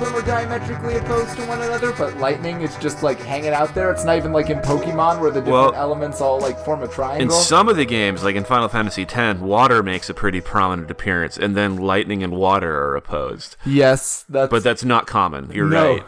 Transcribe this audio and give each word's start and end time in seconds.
of 0.00 0.06
them 0.06 0.14
are 0.14 0.22
diametrically 0.26 0.96
opposed 0.96 1.36
to 1.36 1.46
one 1.46 1.60
another, 1.62 1.92
but 1.92 2.16
lightning 2.18 2.60
is 2.62 2.74
just 2.76 3.02
like 3.02 3.18
hanging 3.20 3.52
out 3.52 3.74
there. 3.74 3.90
It's 3.90 4.04
not 4.04 4.16
even 4.16 4.32
like 4.32 4.50
in 4.50 4.58
Pokemon 4.58 5.20
where 5.20 5.30
the 5.30 5.40
different 5.40 5.72
Well, 5.72 5.74
elements 5.74 6.20
all 6.20 6.40
like 6.40 6.58
form 6.64 6.82
a 6.82 6.88
triangle. 6.88 7.22
In 7.22 7.30
some 7.30 7.68
of 7.68 7.76
the 7.76 7.84
games, 7.84 8.22
like 8.24 8.36
in 8.36 8.44
Final 8.44 8.68
Fantasy 8.68 9.02
X, 9.08 9.40
water 9.40 9.82
makes 9.82 10.08
a 10.10 10.14
pretty 10.14 10.40
prominent 10.40 10.90
appearance, 10.90 11.36
and 11.36 11.56
then 11.56 11.76
lightning 11.76 12.22
and 12.22 12.32
water 12.34 12.76
are 12.84 12.96
opposed. 12.96 13.56
yes, 13.64 14.24
that's 14.28 14.50
But 14.50 14.62
that's 14.64 14.84
not 14.84 15.06
common. 15.06 15.50
You're 15.52 15.66
No. 15.68 15.92
right. 15.94 16.02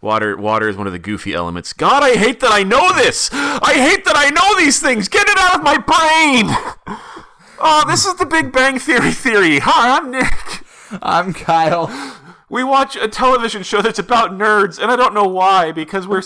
Water, 0.00 0.36
water 0.36 0.68
is 0.68 0.76
one 0.76 0.86
of 0.86 0.92
the 0.92 0.98
goofy 0.98 1.32
elements. 1.32 1.72
God, 1.72 2.02
I 2.02 2.14
hate 2.16 2.40
that 2.40 2.52
I 2.52 2.62
know 2.62 2.92
this. 2.92 3.30
I 3.32 3.72
hate 3.74 4.04
that 4.04 4.16
I 4.16 4.28
know 4.30 4.58
these 4.62 4.78
things. 4.78 5.08
Get 5.08 5.26
it 5.26 5.38
out 5.38 5.56
of 5.56 5.62
my 5.62 5.78
brain. 5.78 6.98
Oh, 7.66 7.84
this 7.86 8.04
is 8.04 8.16
the 8.16 8.26
Big 8.26 8.52
Bang 8.52 8.78
Theory 8.78 9.12
theory. 9.12 9.60
Hi, 9.60 9.96
I'm 9.96 10.10
Nick. 10.10 10.34
I'm 11.00 11.32
Kyle. 11.32 11.86
We 12.50 12.62
watch 12.62 12.96
a 12.96 13.08
television 13.08 13.62
show 13.62 13.82
that's 13.82 13.98
about 13.98 14.32
nerds, 14.32 14.78
and 14.78 14.90
I 14.90 14.96
don't 14.96 15.14
know 15.14 15.26
why 15.26 15.72
because 15.72 16.06
we're. 16.06 16.22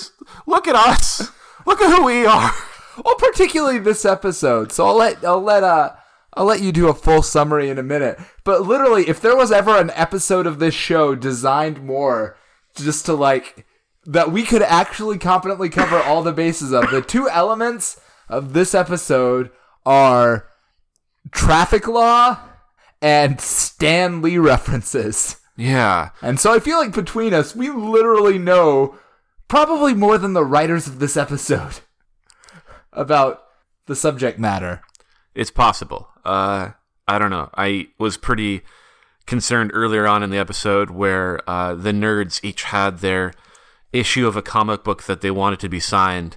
Look 0.47 0.67
at 0.67 0.75
us. 0.75 1.31
Look 1.67 1.81
at 1.81 1.95
who 1.95 2.05
we 2.05 2.27
are. 2.27 2.53
Well, 3.05 3.15
particularly 3.15 3.79
this 3.79 4.05
episode. 4.05 4.73
So 4.73 4.87
I'll 4.87 4.97
let 4.97 5.25
I'll 5.25 5.41
let 5.41 5.63
uh 5.63 5.93
I'll 6.35 6.47
let 6.47 6.61
you 6.61 6.73
do 6.73 6.89
a 6.89 6.95
full 6.95 7.23
summary 7.23 7.71
in 7.71 7.79
a 7.79 7.83
minute. 7.83 8.19
But 8.45 8.63
literally, 8.63 9.09
if 9.09 9.21
there 9.21 9.37
was 9.37 9.53
ever 9.53 9.77
an 9.77 9.91
episode 9.95 10.47
of 10.47 10.59
this 10.59 10.75
show 10.75 11.15
designed 11.15 11.85
more 11.85 12.37
just 12.75 13.07
to 13.07 13.15
like 13.15 13.67
that 14.05 14.33
we 14.33 14.43
could 14.43 14.63
actually 14.63 15.19
competently 15.19 15.69
cover 15.69 15.99
all 15.99 16.23
the 16.23 16.33
bases 16.33 16.73
of, 16.73 16.91
the 16.91 17.03
two 17.03 17.29
elements 17.29 18.01
of 18.29 18.53
this 18.53 18.75
episode 18.75 19.51
are 19.85 20.49
traffic 21.31 21.87
law 21.87 22.39
and 23.03 23.41
Stan 23.41 24.23
Lee 24.23 24.39
references. 24.39 25.37
Yeah. 25.59 26.11
And 26.23 26.39
so 26.39 26.55
I 26.55 26.61
feel 26.61 26.79
like 26.79 26.95
between 26.95 27.35
us, 27.35 27.55
we 27.55 27.69
literally 27.69 28.39
know 28.39 28.97
probably 29.49 29.93
more 29.93 30.17
than 30.17 30.33
the 30.33 30.45
writers 30.45 30.87
of 30.87 31.01
this 31.01 31.17
episode 31.17 31.81
about 32.93 33.43
the 33.87 33.97
subject 33.97 34.39
matter. 34.39 34.83
It's 35.35 35.51
possible. 35.51 36.09
Uh, 36.25 36.71
I 37.09 37.19
don't 37.19 37.31
know. 37.31 37.51
I 37.57 37.89
was 37.99 38.17
pretty 38.17 38.63
concerned 39.27 39.73
earlier 39.75 40.07
on 40.07 40.23
in 40.23 40.31
the 40.31 40.39
episode 40.39 40.91
where 40.91 41.41
uh, 41.51 41.75
the 41.75 41.93
nerds 41.93 42.43
each 42.45 42.63
had 42.65 42.99
their 42.99 43.33
issue 43.93 44.29
of 44.29 44.37
a 44.37 44.43
comic 44.43 44.85
book 44.85 45.05
that 45.05 45.23
they 45.23 45.31
wanted 45.31 45.59
to 45.61 45.69
be 45.69 45.81
signed, 45.81 46.37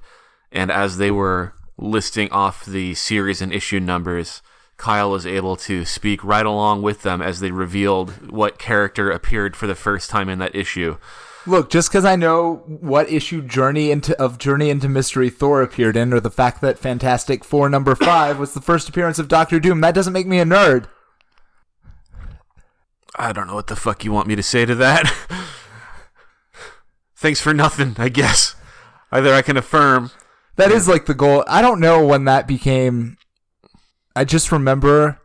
and 0.52 0.72
as 0.72 0.98
they 0.98 1.12
were 1.12 1.54
listing 1.78 2.30
off 2.32 2.66
the 2.66 2.96
series 2.96 3.42
and 3.42 3.54
issue 3.54 3.80
numbers, 3.80 4.42
Kyle 4.82 5.12
was 5.12 5.28
able 5.28 5.56
to 5.58 5.86
speak 5.86 6.24
right 6.24 6.46
along 6.46 6.82
with 6.82 7.04
them 7.04 7.22
as 7.22 7.40
they 7.40 7.52
revealed 7.52 8.32
what 8.32 8.58
character 8.58 9.12
appeared 9.12 9.56
for 9.56 9.68
the 9.68 9.76
first 9.76 10.10
time 10.10 10.28
in 10.28 10.40
that 10.40 10.56
issue. 10.56 10.98
Look, 11.46 11.70
just 11.70 11.90
because 11.90 12.04
I 12.04 12.16
know 12.16 12.64
what 12.66 13.08
issue 13.08 13.44
Journey 13.44 13.92
into 13.92 14.20
of 14.20 14.40
Journey 14.40 14.72
into 14.72 14.90
Mystery 14.90 15.30
Thor 15.30 15.62
appeared 15.62 15.96
in, 15.96 16.12
or 16.12 16.20
the 16.20 16.32
fact 16.32 16.62
that 16.62 16.80
Fantastic 16.80 17.44
Four 17.44 17.70
number 17.70 17.94
five 17.94 18.40
was 18.40 18.56
the 18.56 18.62
first 18.62 18.90
appearance 18.90 19.20
of 19.20 19.28
Doctor 19.28 19.60
Doom, 19.60 19.82
that 19.82 19.94
doesn't 19.94 20.14
make 20.14 20.26
me 20.26 20.40
a 20.40 20.46
nerd. 20.46 20.88
I 23.16 23.34
don't 23.34 23.46
know 23.46 23.56
what 23.56 23.68
the 23.68 23.76
fuck 23.76 24.04
you 24.04 24.12
want 24.12 24.28
me 24.28 24.36
to 24.36 24.44
say 24.44 24.66
to 24.66 24.74
that. 24.76 25.14
Thanks 27.16 27.40
for 27.40 27.54
nothing, 27.54 27.96
I 28.00 28.10
guess. 28.10 28.56
Either 29.12 29.32
I 29.32 29.44
can 29.44 29.58
affirm 29.58 30.10
That 30.56 30.72
is 30.72 30.88
like 30.88 31.06
the 31.06 31.14
goal. 31.14 31.44
I 31.48 31.62
don't 31.62 31.80
know 31.80 32.04
when 32.04 32.26
that 32.26 32.48
became. 32.48 33.18
I 34.16 34.24
just 34.24 34.52
remember 34.52 35.20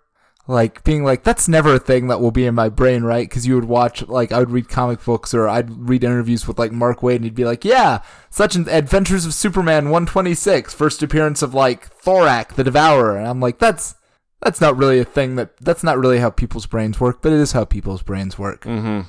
like 0.48 0.84
being 0.84 1.02
like 1.02 1.24
that's 1.24 1.48
never 1.48 1.74
a 1.74 1.78
thing 1.78 2.06
that 2.06 2.20
will 2.20 2.30
be 2.30 2.46
in 2.46 2.54
my 2.54 2.68
brain 2.68 3.02
right 3.02 3.28
because 3.28 3.48
you 3.48 3.56
would 3.56 3.64
watch 3.64 4.06
like 4.06 4.30
i 4.30 4.38
would 4.38 4.52
read 4.52 4.68
comic 4.68 5.04
books 5.04 5.34
or 5.34 5.48
i'd 5.48 5.68
read 5.88 6.04
interviews 6.04 6.46
with 6.46 6.56
like 6.56 6.70
mark 6.70 7.00
waid 7.00 7.16
and 7.16 7.24
he'd 7.24 7.34
be 7.34 7.44
like 7.44 7.64
yeah 7.64 8.00
such 8.30 8.54
an 8.54 8.68
adventures 8.68 9.26
of 9.26 9.34
superman 9.34 9.86
126 9.86 10.72
first 10.72 11.02
appearance 11.02 11.42
of 11.42 11.52
like 11.52 11.92
thorak 12.00 12.54
the 12.54 12.62
devourer 12.62 13.16
and 13.16 13.26
i'm 13.26 13.40
like 13.40 13.58
that's 13.58 13.96
that's 14.40 14.60
not 14.60 14.76
really 14.76 15.00
a 15.00 15.04
thing 15.04 15.34
that 15.34 15.56
that's 15.56 15.82
not 15.82 15.98
really 15.98 16.20
how 16.20 16.30
people's 16.30 16.66
brains 16.66 17.00
work 17.00 17.20
but 17.22 17.32
it 17.32 17.40
is 17.40 17.50
how 17.50 17.64
people's 17.64 18.02
brains 18.02 18.38
work 18.38 18.62
Mm-hmm. 18.62 19.00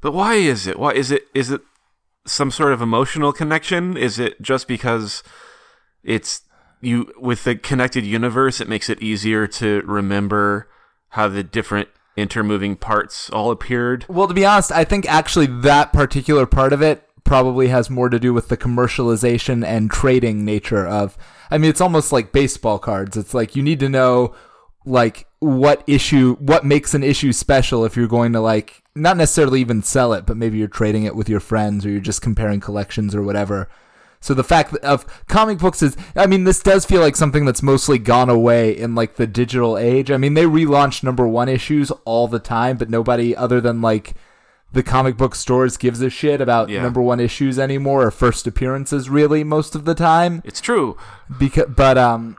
But 0.00 0.12
why 0.12 0.34
is 0.34 0.66
it? 0.66 0.78
Why 0.78 0.92
is 0.92 1.10
it? 1.10 1.24
Is 1.34 1.50
it 1.50 1.60
some 2.26 2.50
sort 2.50 2.72
of 2.72 2.80
emotional 2.80 3.32
connection? 3.32 3.96
Is 3.96 4.18
it 4.18 4.40
just 4.40 4.66
because 4.66 5.22
it's 6.02 6.42
you 6.80 7.12
with 7.18 7.44
the 7.44 7.56
connected 7.56 8.04
universe? 8.04 8.60
It 8.60 8.68
makes 8.68 8.88
it 8.88 9.02
easier 9.02 9.46
to 9.46 9.82
remember 9.82 10.68
how 11.10 11.28
the 11.28 11.42
different 11.42 11.88
intermoving 12.16 12.76
parts 12.76 13.30
all 13.30 13.50
appeared. 13.50 14.06
Well, 14.08 14.28
to 14.28 14.34
be 14.34 14.44
honest, 14.44 14.72
I 14.72 14.84
think 14.84 15.10
actually 15.10 15.46
that 15.46 15.92
particular 15.92 16.46
part 16.46 16.72
of 16.72 16.82
it 16.82 17.06
probably 17.24 17.68
has 17.68 17.90
more 17.90 18.08
to 18.08 18.18
do 18.18 18.34
with 18.34 18.48
the 18.48 18.56
commercialization 18.56 19.64
and 19.64 19.90
trading 19.90 20.44
nature 20.44 20.86
of. 20.86 21.16
I 21.50 21.58
mean, 21.58 21.70
it's 21.70 21.80
almost 21.80 22.12
like 22.12 22.32
baseball 22.32 22.78
cards. 22.78 23.16
It's 23.16 23.34
like 23.34 23.54
you 23.54 23.62
need 23.62 23.80
to 23.80 23.88
know 23.88 24.34
like 24.86 25.26
what 25.40 25.84
issue 25.86 26.36
what 26.36 26.64
makes 26.64 26.94
an 26.94 27.02
issue 27.02 27.32
special 27.32 27.84
if 27.84 27.96
you're 27.96 28.06
going 28.06 28.32
to 28.32 28.40
like 28.40 28.82
not 28.94 29.16
necessarily 29.16 29.60
even 29.60 29.82
sell 29.82 30.12
it, 30.12 30.26
but 30.26 30.36
maybe 30.36 30.58
you're 30.58 30.68
trading 30.68 31.04
it 31.04 31.14
with 31.16 31.28
your 31.28 31.40
friends 31.40 31.86
or 31.86 31.90
you're 31.90 32.00
just 32.00 32.22
comparing 32.22 32.60
collections 32.60 33.14
or 33.14 33.22
whatever. 33.22 33.68
So 34.22 34.34
the 34.34 34.44
fact 34.44 34.74
of 34.76 35.06
comic 35.28 35.58
books 35.58 35.82
is, 35.82 35.96
I 36.14 36.26
mean, 36.26 36.44
this 36.44 36.62
does 36.62 36.84
feel 36.84 37.00
like 37.00 37.16
something 37.16 37.46
that's 37.46 37.62
mostly 37.62 37.98
gone 37.98 38.28
away 38.28 38.76
in 38.76 38.94
like 38.94 39.16
the 39.16 39.26
digital 39.26 39.78
age. 39.78 40.10
I 40.10 40.18
mean, 40.18 40.34
they 40.34 40.44
relaunch 40.44 41.02
number 41.02 41.26
one 41.26 41.48
issues 41.48 41.90
all 42.04 42.28
the 42.28 42.38
time, 42.38 42.76
but 42.76 42.90
nobody 42.90 43.34
other 43.34 43.62
than 43.62 43.80
like 43.80 44.14
the 44.72 44.82
comic 44.82 45.16
book 45.16 45.34
stores 45.34 45.76
gives 45.78 46.00
a 46.02 46.10
shit 46.10 46.40
about 46.40 46.68
Yeah. 46.68 46.82
number 46.82 47.00
one 47.00 47.18
issues 47.18 47.58
anymore 47.58 48.04
or 48.04 48.10
first 48.10 48.46
appearances 48.46 49.08
really 49.08 49.42
most 49.42 49.74
of 49.74 49.84
the 49.86 49.94
time. 49.94 50.42
It's 50.44 50.60
true. 50.60 50.98
Because, 51.38 51.66
but 51.74 51.96
um, 51.96 52.36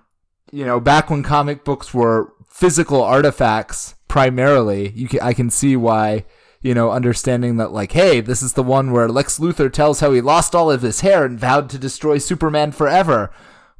you 0.51 0.63
know, 0.65 0.79
back 0.79 1.09
when 1.09 1.23
comic 1.23 1.63
books 1.65 1.93
were 1.95 2.31
physical 2.47 3.01
artifacts 3.01 3.95
primarily, 4.07 4.91
you 4.91 5.07
can, 5.07 5.19
I 5.21 5.33
can 5.33 5.49
see 5.49 5.75
why. 5.75 6.25
You 6.61 6.75
know, 6.75 6.91
understanding 6.91 7.57
that, 7.57 7.71
like, 7.71 7.93
hey, 7.93 8.21
this 8.21 8.43
is 8.43 8.53
the 8.53 8.61
one 8.61 8.91
where 8.91 9.09
Lex 9.09 9.39
Luthor 9.39 9.71
tells 9.71 9.99
how 9.99 10.11
he 10.11 10.21
lost 10.21 10.53
all 10.53 10.69
of 10.69 10.83
his 10.83 11.01
hair 11.01 11.25
and 11.25 11.39
vowed 11.39 11.69
to 11.71 11.79
destroy 11.79 12.19
Superman 12.19 12.71
forever, 12.71 13.31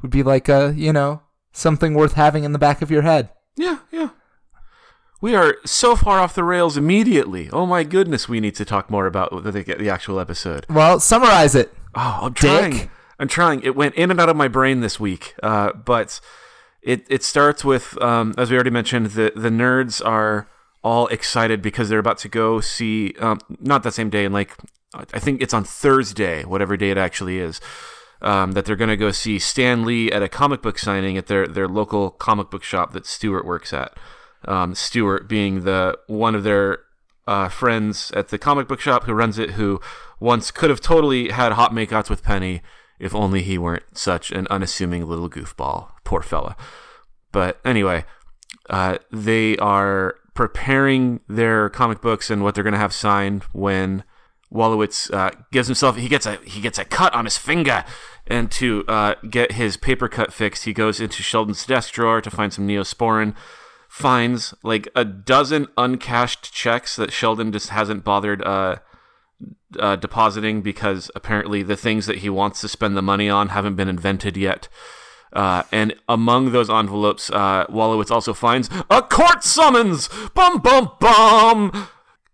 would 0.01 0.09
be 0.09 0.23
like 0.23 0.49
a, 0.49 0.73
you 0.75 0.91
know, 0.91 1.21
something 1.51 1.93
worth 1.93 2.13
having 2.13 2.43
in 2.43 2.53
the 2.53 2.59
back 2.59 2.81
of 2.81 2.89
your 2.89 3.03
head. 3.03 3.29
Yeah, 3.55 3.79
yeah. 3.91 4.09
We 5.21 5.35
are 5.35 5.57
so 5.63 5.95
far 5.95 6.17
off 6.17 6.33
the 6.33 6.43
rails 6.43 6.77
immediately. 6.77 7.51
Oh 7.51 7.67
my 7.67 7.83
goodness, 7.83 8.27
we 8.27 8.39
need 8.39 8.55
to 8.55 8.65
talk 8.65 8.89
more 8.89 9.05
about 9.05 9.43
the, 9.43 9.51
the 9.51 9.89
actual 9.89 10.19
episode. 10.19 10.65
Well, 10.67 10.99
summarize 10.99 11.53
it. 11.53 11.71
Oh, 11.93 12.19
I'm 12.23 12.33
trying. 12.33 12.71
Dick. 12.71 12.89
I'm 13.19 13.27
trying. 13.27 13.61
It 13.61 13.75
went 13.75 13.93
in 13.93 14.09
and 14.09 14.19
out 14.19 14.29
of 14.29 14.35
my 14.35 14.47
brain 14.47 14.79
this 14.79 14.99
week. 14.99 15.35
Uh, 15.43 15.73
but 15.73 16.19
it 16.81 17.05
it 17.07 17.21
starts 17.21 17.63
with, 17.63 18.01
um, 18.01 18.33
as 18.39 18.49
we 18.49 18.55
already 18.55 18.71
mentioned, 18.71 19.11
the 19.11 19.31
the 19.35 19.49
nerds 19.49 20.03
are 20.03 20.47
all 20.83 21.07
excited 21.07 21.61
because 21.61 21.89
they're 21.89 21.99
about 21.99 22.17
to 22.19 22.29
go 22.29 22.59
see. 22.59 23.13
Um, 23.19 23.39
not 23.59 23.83
that 23.83 23.93
same 23.93 24.09
day, 24.09 24.25
and 24.25 24.33
like 24.33 24.55
I 24.93 25.19
think 25.19 25.41
it's 25.41 25.53
on 25.53 25.63
Thursday, 25.63 26.43
whatever 26.43 26.77
day 26.77 26.91
it 26.91 26.97
actually 26.97 27.39
is. 27.39 27.61
Um, 28.23 28.51
that 28.51 28.65
they're 28.65 28.75
going 28.75 28.89
to 28.91 28.97
go 28.97 29.09
see 29.09 29.39
Stan 29.39 29.83
Lee 29.83 30.11
at 30.11 30.21
a 30.21 30.29
comic 30.29 30.61
book 30.61 30.77
signing 30.77 31.17
at 31.17 31.25
their 31.25 31.47
their 31.47 31.67
local 31.67 32.11
comic 32.11 32.51
book 32.51 32.63
shop 32.63 32.93
that 32.93 33.07
Stuart 33.07 33.45
works 33.45 33.73
at. 33.73 33.97
Um, 34.45 34.75
Stuart 34.75 35.27
being 35.27 35.63
the 35.63 35.97
one 36.05 36.35
of 36.35 36.43
their 36.43 36.79
uh, 37.27 37.49
friends 37.49 38.11
at 38.11 38.29
the 38.29 38.37
comic 38.37 38.67
book 38.67 38.79
shop 38.79 39.05
who 39.05 39.13
runs 39.13 39.39
it, 39.39 39.51
who 39.51 39.81
once 40.19 40.51
could 40.51 40.69
have 40.69 40.81
totally 40.81 41.29
had 41.29 41.53
hot 41.53 41.71
makeouts 41.71 42.09
with 42.09 42.23
Penny 42.23 42.61
if 42.99 43.15
only 43.15 43.41
he 43.41 43.57
weren't 43.57 43.97
such 43.97 44.31
an 44.31 44.47
unassuming 44.51 45.07
little 45.07 45.29
goofball. 45.29 45.89
Poor 46.03 46.21
fella. 46.21 46.55
But 47.31 47.59
anyway, 47.65 48.05
uh, 48.69 48.99
they 49.11 49.57
are 49.57 50.15
preparing 50.33 51.19
their 51.27 51.69
comic 51.69 52.01
books 52.01 52.29
and 52.29 52.43
what 52.43 52.55
they're 52.55 52.63
going 52.63 52.73
to 52.73 52.79
have 52.79 52.93
signed 52.93 53.43
when 53.51 54.03
Wolowitz 54.51 55.11
uh, 55.13 55.31
gives 55.51 55.67
himself 55.67 55.95
he 55.95 56.09
gets 56.09 56.25
a 56.25 56.35
he 56.45 56.59
gets 56.59 56.77
a 56.77 56.85
cut 56.85 57.13
on 57.13 57.25
his 57.25 57.37
finger, 57.37 57.85
and 58.27 58.51
to 58.51 58.83
uh, 58.87 59.15
get 59.29 59.53
his 59.53 59.77
paper 59.77 60.09
cut 60.09 60.33
fixed, 60.33 60.65
he 60.65 60.73
goes 60.73 60.99
into 60.99 61.23
Sheldon's 61.23 61.65
desk 61.65 61.93
drawer 61.93 62.21
to 62.21 62.29
find 62.29 62.53
some 62.53 62.67
Neosporin. 62.67 63.33
Finds 63.87 64.53
like 64.63 64.87
a 64.95 65.03
dozen 65.03 65.67
uncashed 65.77 66.53
checks 66.53 66.95
that 66.95 67.11
Sheldon 67.11 67.51
just 67.51 67.69
hasn't 67.69 68.05
bothered 68.05 68.41
uh, 68.41 68.77
uh, 69.77 69.97
depositing 69.97 70.61
because 70.61 71.11
apparently 71.13 71.61
the 71.61 71.75
things 71.75 72.05
that 72.05 72.19
he 72.19 72.29
wants 72.29 72.61
to 72.61 72.69
spend 72.69 72.95
the 72.95 73.01
money 73.01 73.29
on 73.29 73.49
haven't 73.49 73.75
been 73.75 73.89
invented 73.89 74.37
yet. 74.37 74.69
Uh, 75.33 75.63
and 75.71 75.95
among 76.09 76.51
those 76.51 76.69
envelopes, 76.69 77.29
uh, 77.31 77.65
Wolowitz 77.67 78.11
also 78.11 78.33
finds 78.33 78.69
a 78.89 79.01
court 79.01 79.43
summons. 79.43 80.09
Bum 80.33 80.59
bum 80.59 80.91
bum. 80.99 81.87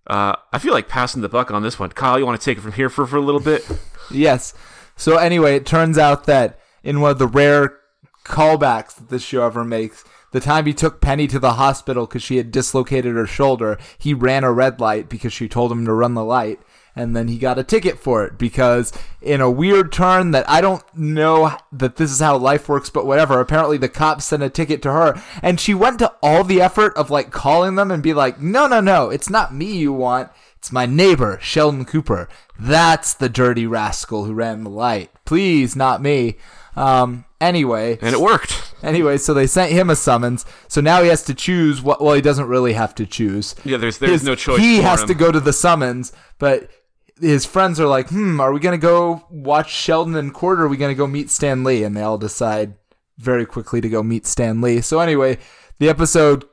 Uh, 0.08 0.36
I 0.54 0.60
feel 0.60 0.74
like 0.74 0.88
passing 0.88 1.22
the 1.22 1.30
buck 1.30 1.52
on 1.52 1.64
this 1.64 1.78
one. 1.78 1.90
Kyle, 1.90 2.18
you 2.18 2.26
want 2.26 2.40
to 2.40 2.46
take 2.46 2.58
it 2.58 2.62
from 2.62 2.72
here 2.72 2.90
for, 2.90 3.06
for 3.06 3.18
a 3.18 3.22
little 3.22 3.42
bit? 3.42 3.68
Yes. 4.10 4.54
So 4.96 5.18
anyway, 5.18 5.58
it 5.58 5.66
turns 5.66 5.98
out 5.98 6.28
that 6.28 6.62
in 6.82 7.02
one 7.02 7.12
of 7.12 7.20
the 7.20 7.28
rare 7.28 7.78
callbacks 8.24 8.96
that 8.96 9.10
this 9.10 9.22
show 9.22 9.46
ever 9.46 9.66
makes, 9.66 10.06
the 10.32 10.40
time 10.40 10.66
he 10.66 10.74
took 10.74 11.02
Penny 11.02 11.28
to 11.28 11.40
the 11.40 11.54
hospital 11.54 12.06
because 12.06 12.24
she 12.24 12.38
had 12.38 12.50
dislocated 12.50 13.16
her 13.16 13.28
shoulder, 13.28 13.78
he 13.98 14.14
ran 14.14 14.46
a 14.46 14.52
red 14.54 14.80
light 14.80 15.10
because 15.10 15.34
she 15.34 15.50
told 15.50 15.74
him 15.74 15.84
to 15.84 15.92
run 15.92 16.14
the 16.14 16.24
light. 16.24 16.62
And 16.98 17.16
then 17.16 17.28
he 17.28 17.38
got 17.38 17.60
a 17.60 17.64
ticket 17.64 18.00
for 18.00 18.26
it 18.26 18.38
because, 18.38 18.92
in 19.22 19.40
a 19.42 19.52
weird 19.52 19.92
turn 19.92 20.32
that 20.32 20.50
I 20.50 20.62
don't 20.62 20.84
know 20.96 21.56
that 21.72 21.98
this 21.98 22.12
is 22.12 22.20
how 22.20 22.38
life 22.38 22.68
works, 22.68 22.90
but 22.90 23.06
whatever, 23.06 23.40
apparently 23.40 23.78
the 23.78 23.90
cops 23.90 24.26
sent 24.26 24.44
a 24.44 24.50
ticket 24.50 24.82
to 24.82 24.92
her. 24.92 25.22
And 25.42 25.60
she 25.60 25.74
went 25.74 26.00
to 26.00 26.14
all 26.24 26.44
the 26.44 26.62
effort 26.62 26.96
of 26.98 27.10
like 27.10 27.32
calling 27.32 27.76
them 27.76 27.92
and 27.92 28.02
be 28.02 28.14
like, 28.14 28.42
no, 28.42 28.68
no, 28.68 28.80
no, 28.82 29.10
it's 29.10 29.30
not 29.30 29.54
me 29.54 29.78
you 29.78 29.94
want. 29.94 30.30
It's 30.58 30.72
my 30.72 30.86
neighbor, 30.88 31.38
Sheldon 31.42 31.86
Cooper. 31.86 32.28
That's 32.60 33.14
the 33.14 33.30
dirty 33.30 33.68
rascal 33.68 34.26
who 34.26 34.34
ran 34.34 34.64
the 34.64 34.70
light. 34.72 35.12
Please, 35.24 35.76
not 35.76 36.02
me. 36.02 36.38
Um, 36.76 37.26
anyway. 37.40 38.00
And 38.02 38.14
it 38.14 38.20
worked. 38.22 38.74
Anyway, 38.84 39.18
so 39.18 39.34
they 39.34 39.48
sent 39.48 39.72
him 39.72 39.90
a 39.90 39.96
summons. 39.96 40.46
So 40.68 40.82
now 40.82 41.02
he 41.02 41.10
has 41.10 41.24
to 41.24 41.34
choose 41.34 41.82
what. 41.82 42.02
Well, 42.02 42.14
he 42.14 42.22
doesn't 42.22 42.48
really 42.48 42.74
have 42.74 42.94
to 42.96 43.06
choose. 43.06 43.56
Yeah, 43.66 43.78
there's 43.78 43.98
there's 43.98 44.12
His- 44.12 44.24
no 44.24 44.36
choice. 44.36 44.60
He 44.60 44.78
has 44.82 45.02
him. 45.02 45.08
to 45.08 45.14
go 45.16 45.32
to 45.32 45.40
the 45.40 45.54
summons, 45.54 46.12
but 46.38 46.70
his 47.20 47.46
friends 47.46 47.80
are 47.80 47.88
like, 47.88 48.10
"Hmm, 48.10 48.40
are 48.40 48.52
we 48.52 48.60
gonna 48.60 48.78
go 48.78 49.24
watch 49.30 49.72
Sheldon 49.72 50.16
and 50.16 50.34
Court, 50.34 50.60
or 50.60 50.64
are 50.66 50.68
we 50.68 50.78
gonna 50.78 50.94
go 50.96 51.08
meet 51.08 51.30
Stan 51.30 51.64
Lee?" 51.64 51.84
And 51.84 51.96
they 51.96 52.02
all 52.02 52.18
decide 52.18 52.76
very 53.18 53.46
quickly 53.46 53.82
to 53.82 53.90
go 53.90 54.04
meet 54.04 54.26
Stan 54.28 54.62
Lee. 54.62 54.82
So 54.82 55.00
anyway, 55.00 55.38
the 55.80 55.90
episode 55.90 56.46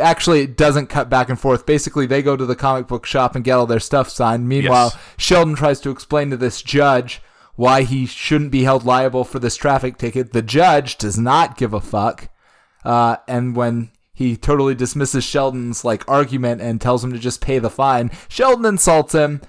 actually 0.00 0.42
it 0.42 0.56
doesn't 0.56 0.86
cut 0.88 1.08
back 1.10 1.28
and 1.28 1.38
forth. 1.40 1.66
Basically, 1.66 2.06
they 2.06 2.22
go 2.22 2.36
to 2.36 2.46
the 2.46 2.54
comic 2.56 2.86
book 2.86 3.04
shop 3.06 3.34
and 3.34 3.44
get 3.44 3.52
all 3.52 3.66
their 3.66 3.80
stuff 3.80 4.08
signed. 4.08 4.48
Meanwhile, 4.48 4.92
Yes. 4.94 4.98
Sheldon 5.16 5.54
tries 5.54 5.80
to 5.80 5.90
explain 5.90 6.30
to 6.30 6.36
this 6.36 6.62
judge 6.62 7.20
why 7.56 7.82
he 7.82 8.06
shouldn't 8.06 8.52
be 8.52 8.62
held 8.62 8.84
liable 8.84 9.24
for 9.24 9.38
this 9.40 9.56
traffic 9.56 9.98
ticket. 9.98 10.32
The 10.32 10.42
judge 10.42 10.98
does 10.98 11.18
not 11.18 11.56
give 11.56 11.74
a 11.74 11.80
fuck. 11.80 12.28
Uh, 12.84 13.16
and 13.26 13.56
when 13.56 13.90
he 14.14 14.36
totally 14.36 14.74
dismisses 14.76 15.24
Sheldon's 15.24 15.84
like 15.84 16.08
argument 16.08 16.60
and 16.60 16.80
tells 16.80 17.02
him 17.02 17.12
to 17.12 17.18
just 17.18 17.40
pay 17.40 17.58
the 17.58 17.70
fine, 17.70 18.10
Sheldon 18.28 18.64
insults 18.66 19.12
him. 19.14 19.40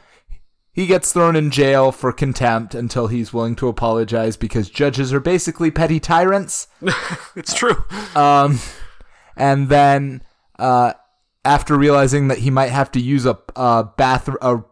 He 0.80 0.88
gets 0.88 1.12
thrown 1.12 1.36
in 1.36 1.52
jail 1.52 1.92
for 1.92 2.14
contempt 2.14 2.74
until 2.74 3.08
he's 3.08 3.34
willing 3.34 3.58
to 3.58 3.68
apologize 3.68 4.38
because 4.38 4.70
judges 4.70 5.12
are 5.12 5.20
basically 5.20 5.72
petty 5.72 6.00
tyrants. 6.00 6.70
It's 7.36 7.54
true. 7.54 7.84
Um, 8.16 8.60
and 9.36 9.68
then 9.68 10.24
uh, 10.58 10.94
after 11.44 11.78
realizing 11.78 12.30
that 12.30 12.38
he 12.38 12.50
might 12.50 12.70
have 12.70 12.92
to 12.92 13.02
use 13.02 13.26
a, 13.26 13.38
a 13.58 13.90
bath 13.98 14.30
a 14.42 14.64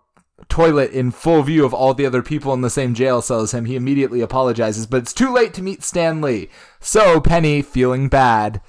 toilet 0.47 0.91
in 0.91 1.11
full 1.11 1.43
view 1.43 1.65
of 1.65 1.73
all 1.73 1.93
the 1.93 2.05
other 2.05 2.23
people 2.23 2.53
in 2.53 2.61
the 2.61 2.69
same 2.69 2.93
jail 2.93 3.21
cell 3.21 3.41
as 3.41 3.53
him, 3.53 3.65
he 3.65 3.75
immediately 3.75 4.21
apologizes. 4.21 4.87
But 4.87 5.01
it's 5.01 5.13
too 5.13 5.33
late 5.33 5.53
to 5.55 5.61
meet 5.61 5.83
Stan 5.83 6.21
Lee. 6.21 6.47
So 6.79 7.19
Penny, 7.19 7.61
feeling 7.61 8.07
bad, 8.07 8.61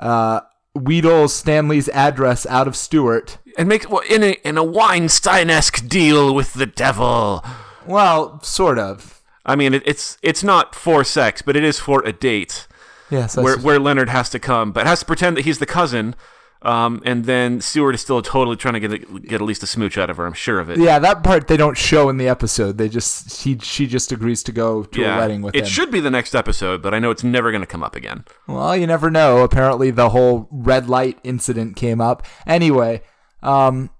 uh, 0.00 0.40
wheedles 0.74 1.34
Stan 1.34 1.68
Lee's 1.68 1.88
address 1.90 2.46
out 2.46 2.66
of 2.66 2.74
Stuart. 2.74 3.38
And 3.58 3.68
make 3.68 3.88
well, 3.90 4.02
in 4.08 4.22
a 4.22 4.36
in 4.44 4.56
a 4.58 4.64
Weinstein-esque 4.64 5.86
deal 5.88 6.34
with 6.34 6.54
the 6.54 6.66
devil. 6.66 7.44
Well, 7.86 8.40
sort 8.42 8.78
of. 8.78 9.22
I 9.46 9.56
mean, 9.56 9.74
it, 9.74 9.82
it's 9.86 10.18
it's 10.22 10.42
not 10.44 10.74
for 10.74 11.02
sex, 11.04 11.42
but 11.42 11.56
it 11.56 11.64
is 11.64 11.78
for 11.78 12.02
a 12.04 12.12
date 12.12 12.66
Yes. 13.10 13.36
where 13.36 13.58
where 13.58 13.78
Leonard 13.80 14.08
has 14.10 14.30
to 14.30 14.38
come, 14.38 14.70
but 14.72 14.86
has 14.86 15.00
to 15.00 15.06
pretend 15.06 15.36
that 15.36 15.44
he's 15.44 15.58
the 15.58 15.66
cousin. 15.66 16.14
Um, 16.62 17.00
and 17.06 17.24
then 17.24 17.62
Stuart 17.62 17.94
is 17.94 18.02
still 18.02 18.20
totally 18.20 18.54
trying 18.54 18.74
to 18.74 18.80
get 18.80 18.92
a, 18.92 18.98
get 18.98 19.32
at 19.36 19.40
least 19.40 19.62
a 19.62 19.66
smooch 19.66 19.96
out 19.96 20.10
of 20.10 20.18
her. 20.18 20.26
I'm 20.26 20.34
sure 20.34 20.60
of 20.60 20.68
it. 20.68 20.76
yeah, 20.78 20.98
that 20.98 21.24
part 21.24 21.48
they 21.48 21.56
don't 21.56 21.78
show 21.78 22.10
in 22.10 22.18
the 22.18 22.28
episode. 22.28 22.76
They 22.76 22.90
just 22.90 23.42
he 23.44 23.56
she 23.62 23.86
just 23.86 24.12
agrees 24.12 24.42
to 24.42 24.52
go 24.52 24.84
to 24.84 25.02
a 25.04 25.16
wedding 25.16 25.40
with 25.40 25.54
it 25.54 25.60
him. 25.60 25.64
It 25.64 25.68
should 25.68 25.90
be 25.90 26.00
the 26.00 26.10
next 26.10 26.34
episode, 26.34 26.82
but 26.82 26.92
I 26.92 26.98
know 26.98 27.10
it's 27.10 27.24
never 27.24 27.50
going 27.50 27.62
to 27.62 27.66
come 27.66 27.82
up 27.82 27.96
again. 27.96 28.26
Well, 28.46 28.76
you 28.76 28.86
never 28.86 29.10
know. 29.10 29.38
Apparently, 29.38 29.90
the 29.90 30.10
whole 30.10 30.48
red 30.50 30.86
light 30.86 31.18
incident 31.24 31.76
came 31.76 31.98
up. 31.98 32.26
Anyway, 32.46 33.00
um, 33.42 33.90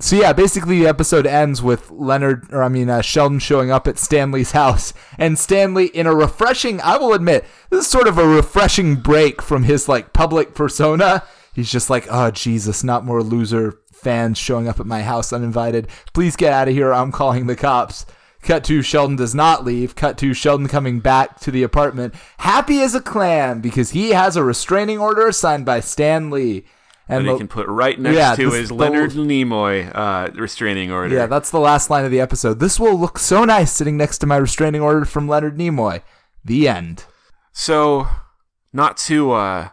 so 0.00 0.14
yeah, 0.14 0.32
basically 0.32 0.78
the 0.78 0.86
episode 0.86 1.26
ends 1.26 1.60
with 1.60 1.90
Leonard, 1.90 2.46
or 2.52 2.62
I 2.62 2.68
mean 2.68 2.88
uh, 2.88 3.02
Sheldon, 3.02 3.40
showing 3.40 3.70
up 3.70 3.88
at 3.88 3.98
Stan 3.98 4.30
Lee's 4.30 4.52
house, 4.62 4.94
and 5.18 5.38
Stanley, 5.38 5.86
in 5.86 6.06
a 6.06 6.14
refreshing, 6.14 6.80
I 6.80 6.96
will 6.98 7.14
admit, 7.14 7.44
this 7.70 7.84
is 7.84 7.90
sort 7.90 8.06
of 8.06 8.18
a 8.18 8.26
refreshing 8.26 8.96
break 8.96 9.42
from 9.42 9.64
his 9.64 9.88
like 9.88 10.12
public 10.12 10.54
persona. 10.54 11.24
He's 11.54 11.70
just 11.70 11.90
like, 11.90 12.06
oh 12.10 12.30
Jesus, 12.30 12.84
not 12.84 13.04
more 13.04 13.22
loser 13.22 13.80
fans 13.92 14.38
showing 14.38 14.68
up 14.68 14.78
at 14.78 14.86
my 14.86 15.02
house 15.02 15.32
uninvited. 15.32 15.88
Please 16.12 16.36
get 16.36 16.52
out 16.52 16.68
of 16.68 16.74
here. 16.74 16.94
I'm 16.94 17.10
calling 17.10 17.48
the 17.48 17.56
cops. 17.56 18.06
Cut 18.42 18.62
to 18.64 18.82
Sheldon 18.82 19.16
does 19.16 19.34
not 19.34 19.64
leave. 19.64 19.96
Cut 19.96 20.16
to 20.18 20.32
Sheldon 20.32 20.68
coming 20.68 21.00
back 21.00 21.40
to 21.40 21.50
the 21.50 21.64
apartment, 21.64 22.14
happy 22.38 22.80
as 22.80 22.94
a 22.94 23.00
clam 23.00 23.60
because 23.60 23.90
he 23.90 24.10
has 24.10 24.36
a 24.36 24.44
restraining 24.44 24.98
order 24.98 25.32
signed 25.32 25.66
by 25.66 25.80
Stan 25.80 26.30
Lee. 26.30 26.64
And 27.08 27.26
That 27.26 27.32
he 27.32 27.38
can 27.38 27.48
put 27.48 27.66
right 27.68 27.98
next 27.98 28.16
Yeah, 28.16 28.34
to 28.34 28.44
this- 28.50 28.54
his 28.60 28.68
the- 28.68 28.74
Leonard 28.74 29.12
Nimoy 29.12 29.90
uh, 29.94 30.30
restraining 30.34 30.92
order. 30.92 31.14
yeah, 31.14 31.26
that's 31.26 31.50
the 31.50 31.58
last 31.60 31.88
line 31.88 32.04
of 32.04 32.10
the 32.10 32.20
episode. 32.20 32.60
This 32.60 32.78
will 32.78 32.98
look 32.98 33.18
so 33.18 33.44
nice 33.44 33.72
sitting 33.72 33.96
next 33.96 34.18
to 34.18 34.26
my 34.26 34.36
restraining 34.36 34.82
order 34.82 35.04
from 35.06 35.26
Leonard 35.26 35.56
Nimoy. 35.56 36.02
The 36.44 36.68
end. 36.68 37.04
So, 37.52 38.06
not 38.72 38.96
to 38.98 39.32
uh, 39.32 39.68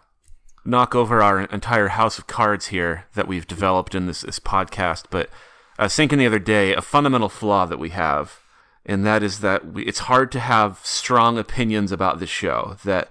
knock 0.63 0.95
over 0.95 1.21
our 1.21 1.41
entire 1.41 1.89
house 1.89 2.17
of 2.17 2.25
cards 2.27 2.67
here 2.67 3.05
that 3.15 3.27
we've 3.27 3.47
developed 3.47 3.93
in 3.95 4.07
this, 4.07 4.21
this 4.21 4.39
podcast, 4.39 5.05
but 5.09 5.29
I 5.77 5.83
was 5.83 5.95
thinking 5.95 6.17
the 6.19 6.25
other 6.25 6.39
day 6.39 6.73
a 6.73 6.81
fundamental 6.81 7.29
flaw 7.29 7.65
that 7.65 7.79
we 7.79 7.89
have, 7.89 8.39
and 8.85 9.05
that 9.05 9.21
is 9.23 9.41
that 9.41 9.73
we, 9.73 9.83
it's 9.83 9.99
hard 9.99 10.31
to 10.31 10.39
have 10.39 10.79
strong 10.83 11.37
opinions 11.37 11.91
about 11.91 12.19
the 12.19 12.27
show. 12.27 12.77
That 12.85 13.09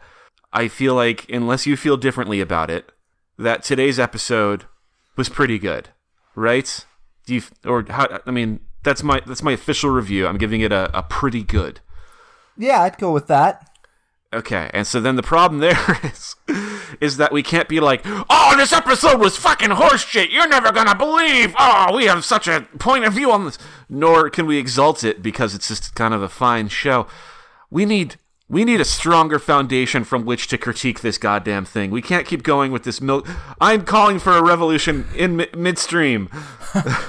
I 0.52 0.68
feel 0.68 0.94
like, 0.94 1.28
unless 1.30 1.66
you 1.66 1.76
feel 1.76 1.96
differently 1.98 2.40
about 2.40 2.70
it, 2.70 2.90
that 3.38 3.62
today's 3.62 3.98
episode 3.98 4.64
was 5.16 5.28
pretty 5.28 5.58
good, 5.58 5.90
right? 6.34 6.84
Do 7.26 7.34
you 7.34 7.42
or 7.64 7.84
how? 7.88 8.20
I 8.26 8.30
mean, 8.30 8.60
that's 8.82 9.02
my 9.02 9.20
that's 9.26 9.42
my 9.42 9.52
official 9.52 9.90
review. 9.90 10.26
I'm 10.26 10.38
giving 10.38 10.60
it 10.60 10.72
a, 10.72 10.96
a 10.96 11.02
pretty 11.02 11.42
good. 11.42 11.80
Yeah, 12.56 12.82
I'd 12.82 12.98
go 12.98 13.12
with 13.12 13.26
that. 13.28 13.68
Okay, 14.32 14.68
and 14.74 14.86
so 14.86 15.00
then 15.00 15.16
the 15.16 15.22
problem 15.22 15.60
there 15.60 15.98
is, 16.02 16.34
is 17.00 17.16
that 17.18 17.32
we 17.32 17.42
can't 17.42 17.68
be 17.68 17.78
like, 17.80 18.02
oh, 18.04 18.54
this 18.56 18.72
episode 18.72 19.20
was 19.20 19.36
fucking 19.36 19.70
horseshit. 19.70 20.32
You're 20.32 20.48
never 20.48 20.72
gonna 20.72 20.94
believe. 20.94 21.54
Oh, 21.58 21.94
we 21.94 22.06
have 22.06 22.24
such 22.24 22.48
a 22.48 22.66
point 22.78 23.04
of 23.04 23.12
view 23.14 23.30
on 23.30 23.44
this. 23.44 23.58
Nor 23.88 24.30
can 24.30 24.46
we 24.46 24.58
exalt 24.58 25.04
it 25.04 25.22
because 25.22 25.54
it's 25.54 25.68
just 25.68 25.94
kind 25.94 26.12
of 26.12 26.22
a 26.22 26.28
fine 26.28 26.68
show. 26.68 27.06
We 27.70 27.84
need 27.84 28.16
we 28.48 28.64
need 28.64 28.80
a 28.80 28.84
stronger 28.84 29.38
foundation 29.38 30.04
from 30.04 30.24
which 30.24 30.48
to 30.48 30.58
critique 30.58 31.00
this 31.00 31.16
goddamn 31.16 31.64
thing. 31.64 31.90
We 31.90 32.02
can't 32.02 32.26
keep 32.26 32.42
going 32.42 32.72
with 32.72 32.84
this 32.84 33.00
milk. 33.00 33.26
I'm 33.60 33.84
calling 33.84 34.18
for 34.18 34.32
a 34.32 34.42
revolution 34.42 35.06
in 35.14 35.36
mi- 35.36 35.48
midstream. 35.56 36.28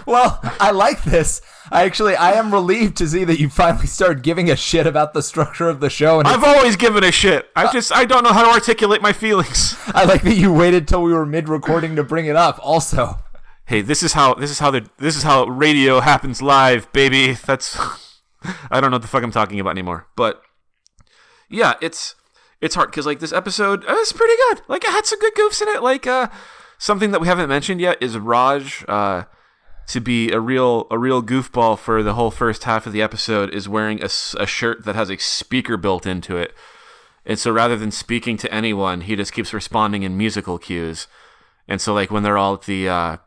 Well, 0.05 0.39
I 0.59 0.69
like 0.69 1.03
this. 1.03 1.41
I 1.71 1.85
actually, 1.85 2.15
I 2.15 2.33
am 2.33 2.53
relieved 2.53 2.97
to 2.97 3.07
see 3.07 3.23
that 3.23 3.39
you 3.39 3.49
finally 3.49 3.87
started 3.87 4.21
giving 4.21 4.51
a 4.51 4.55
shit 4.55 4.85
about 4.85 5.13
the 5.15 5.23
structure 5.23 5.67
of 5.67 5.79
the 5.79 5.89
show, 5.89 6.19
and 6.19 6.27
I've 6.27 6.43
always 6.43 6.75
given 6.75 7.03
a 7.03 7.11
shit. 7.11 7.49
I 7.55 7.65
uh, 7.65 7.73
just 7.73 7.91
I 7.91 8.05
don't 8.05 8.23
know 8.23 8.31
how 8.31 8.43
to 8.45 8.51
articulate 8.51 9.01
my 9.01 9.11
feelings. 9.11 9.75
I 9.87 10.05
like 10.05 10.21
that 10.21 10.35
you 10.35 10.53
waited 10.53 10.87
till 10.87 11.01
we 11.01 11.13
were 11.13 11.25
mid-recording 11.25 11.95
to 11.95 12.03
bring 12.03 12.27
it 12.27 12.35
up. 12.35 12.59
Also, 12.61 13.17
hey, 13.65 13.81
this 13.81 14.03
is 14.03 14.13
how 14.13 14.35
this 14.35 14.51
is 14.51 14.59
how 14.59 14.69
the 14.69 14.87
this 14.99 15.15
is 15.15 15.23
how 15.23 15.45
radio 15.45 15.99
happens 15.99 16.43
live, 16.43 16.91
baby. 16.93 17.33
That's 17.33 17.75
I 18.69 18.79
don't 18.79 18.91
know 18.91 18.95
what 18.95 19.01
the 19.01 19.07
fuck 19.07 19.23
I'm 19.23 19.31
talking 19.31 19.59
about 19.59 19.71
anymore. 19.71 20.05
But 20.15 20.43
yeah, 21.49 21.73
it's 21.81 22.15
it's 22.61 22.75
hard 22.75 22.89
because 22.91 23.05
like 23.05 23.19
this 23.19 23.33
episode 23.33 23.85
uh, 23.85 23.93
is 23.93 24.13
pretty 24.13 24.35
good. 24.49 24.61
Like 24.67 24.83
it 24.83 24.91
had 24.91 25.05
some 25.05 25.19
good 25.19 25.35
goofs 25.35 25.61
in 25.61 25.67
it. 25.69 25.83
Like 25.83 26.07
uh, 26.07 26.29
something 26.77 27.11
that 27.11 27.21
we 27.21 27.27
haven't 27.27 27.49
mentioned 27.49 27.81
yet 27.81 27.97
is 28.01 28.17
Raj. 28.17 28.83
Uh, 28.87 29.23
to 29.87 29.99
be 29.99 30.31
a 30.31 30.39
real 30.39 30.87
a 30.89 30.97
real 30.97 31.21
goofball 31.21 31.77
for 31.77 32.01
the 32.01 32.15
whole 32.15 32.31
first 32.31 32.63
half 32.63 32.87
of 32.87 32.93
the 32.93 33.01
episode 33.01 33.53
is 33.53 33.69
wearing 33.69 34.01
a, 34.01 34.05
a 34.05 34.45
shirt 34.45 34.83
that 34.83 34.95
has 34.95 35.11
a 35.11 35.17
speaker 35.17 35.77
built 35.77 36.05
into 36.05 36.37
it. 36.37 36.53
And 37.25 37.39
so 37.39 37.51
rather 37.51 37.75
than 37.75 37.91
speaking 37.91 38.37
to 38.37 38.53
anyone, 38.53 39.01
he 39.01 39.15
just 39.15 39.33
keeps 39.33 39.53
responding 39.53 40.03
in 40.03 40.17
musical 40.17 40.57
cues. 40.57 41.07
And 41.67 41.81
so 41.81 41.93
like 41.93 42.11
when 42.11 42.23
they're 42.23 42.37
all 42.37 42.55
at 42.55 42.63
the 42.63 42.89
uh, 42.89 43.17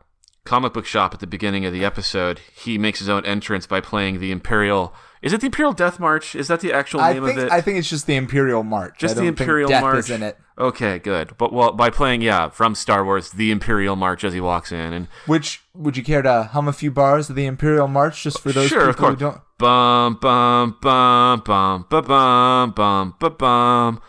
comic 0.49 0.73
book 0.73 0.87
shop 0.87 1.13
at 1.13 1.19
the 1.19 1.27
beginning 1.27 1.63
of 1.65 1.71
the 1.71 1.85
episode, 1.85 2.39
he 2.51 2.79
makes 2.79 2.97
his 2.97 3.07
own 3.07 3.23
entrance 3.23 3.67
by 3.67 3.79
playing 3.79 4.19
the 4.19 4.31
Imperial. 4.31 4.95
Is 5.21 5.31
it 5.31 5.41
the 5.41 5.45
Imperial 5.45 5.73
Death 5.73 5.99
March? 5.99 6.33
Is 6.33 6.47
that 6.47 6.59
the 6.61 6.73
actual 6.73 7.01
I 7.01 7.13
name 7.13 7.25
think 7.25 7.37
of 7.37 7.45
it? 7.45 7.51
I 7.51 7.61
think 7.61 7.77
it's 7.77 7.89
just 7.89 8.07
the 8.07 8.15
Imperial 8.15 8.63
March. 8.63 8.97
Just 8.97 9.15
the 9.15 9.25
Imperial 9.25 9.69
Death 9.69 9.81
March 9.83 9.99
is 9.99 10.09
in 10.09 10.23
it. 10.23 10.39
Okay, 10.57 10.97
good. 10.97 11.37
But 11.37 11.53
well, 11.53 11.71
by 11.71 11.91
playing 11.91 12.21
yeah 12.21 12.49
from 12.49 12.73
Star 12.73 13.05
Wars, 13.05 13.29
the 13.29 13.51
Imperial 13.51 13.95
March 13.95 14.23
as 14.23 14.33
he 14.33 14.41
walks 14.41 14.71
in, 14.71 14.91
and 14.91 15.07
Which 15.27 15.61
would 15.75 15.95
you 15.95 16.03
care 16.03 16.23
to 16.23 16.43
hum 16.51 16.67
a 16.67 16.73
few 16.73 16.89
bars 16.89 17.29
of 17.29 17.35
the 17.35 17.45
Imperial 17.45 17.87
March 17.87 18.23
just 18.23 18.39
for 18.39 18.51
those 18.51 18.69
sure, 18.69 18.79
people 18.79 18.89
of 18.89 18.97
course. 18.97 19.13
who 19.13 19.19
don't? 19.19 19.41
Bum 19.59 20.17
bum 20.19 20.77
bum 20.81 21.43
bum 21.45 21.85
ba 21.89 22.01
bum 22.01 22.71
bum 22.71 23.13
ba 23.19 23.29
bum 23.29 24.01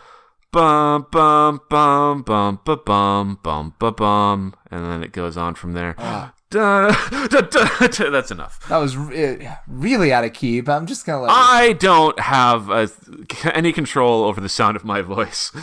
bum 0.51 1.07
bum 1.11 1.61
bum 1.69 2.21
bum 2.23 2.59
ba 2.65 2.75
bum 2.77 3.39
bum 3.41 3.73
ba 3.79 3.91
bum, 3.91 4.53
and 4.69 4.85
then 4.85 5.03
it 5.03 5.11
goes 5.11 5.37
on 5.37 5.55
from 5.55 5.73
there. 5.73 5.95
Ah. 5.97 6.33
Da, 6.51 6.91
da, 7.29 7.39
da, 7.87 8.09
that's 8.09 8.29
enough. 8.29 8.67
That 8.67 8.79
was 8.79 8.97
re- 8.97 9.47
really 9.67 10.11
out 10.11 10.25
of 10.25 10.33
key, 10.33 10.59
but 10.59 10.73
I'm 10.73 10.85
just 10.85 11.05
gonna 11.05 11.21
let. 11.21 11.29
it- 11.29 11.33
I 11.33 11.71
don't 11.71 12.19
have 12.19 12.69
uh 12.69 12.87
any 13.53 13.71
control 13.71 14.25
over 14.25 14.41
the 14.41 14.49
sound 14.49 14.75
of 14.75 14.83
my 14.83 15.01
voice. 15.01 15.53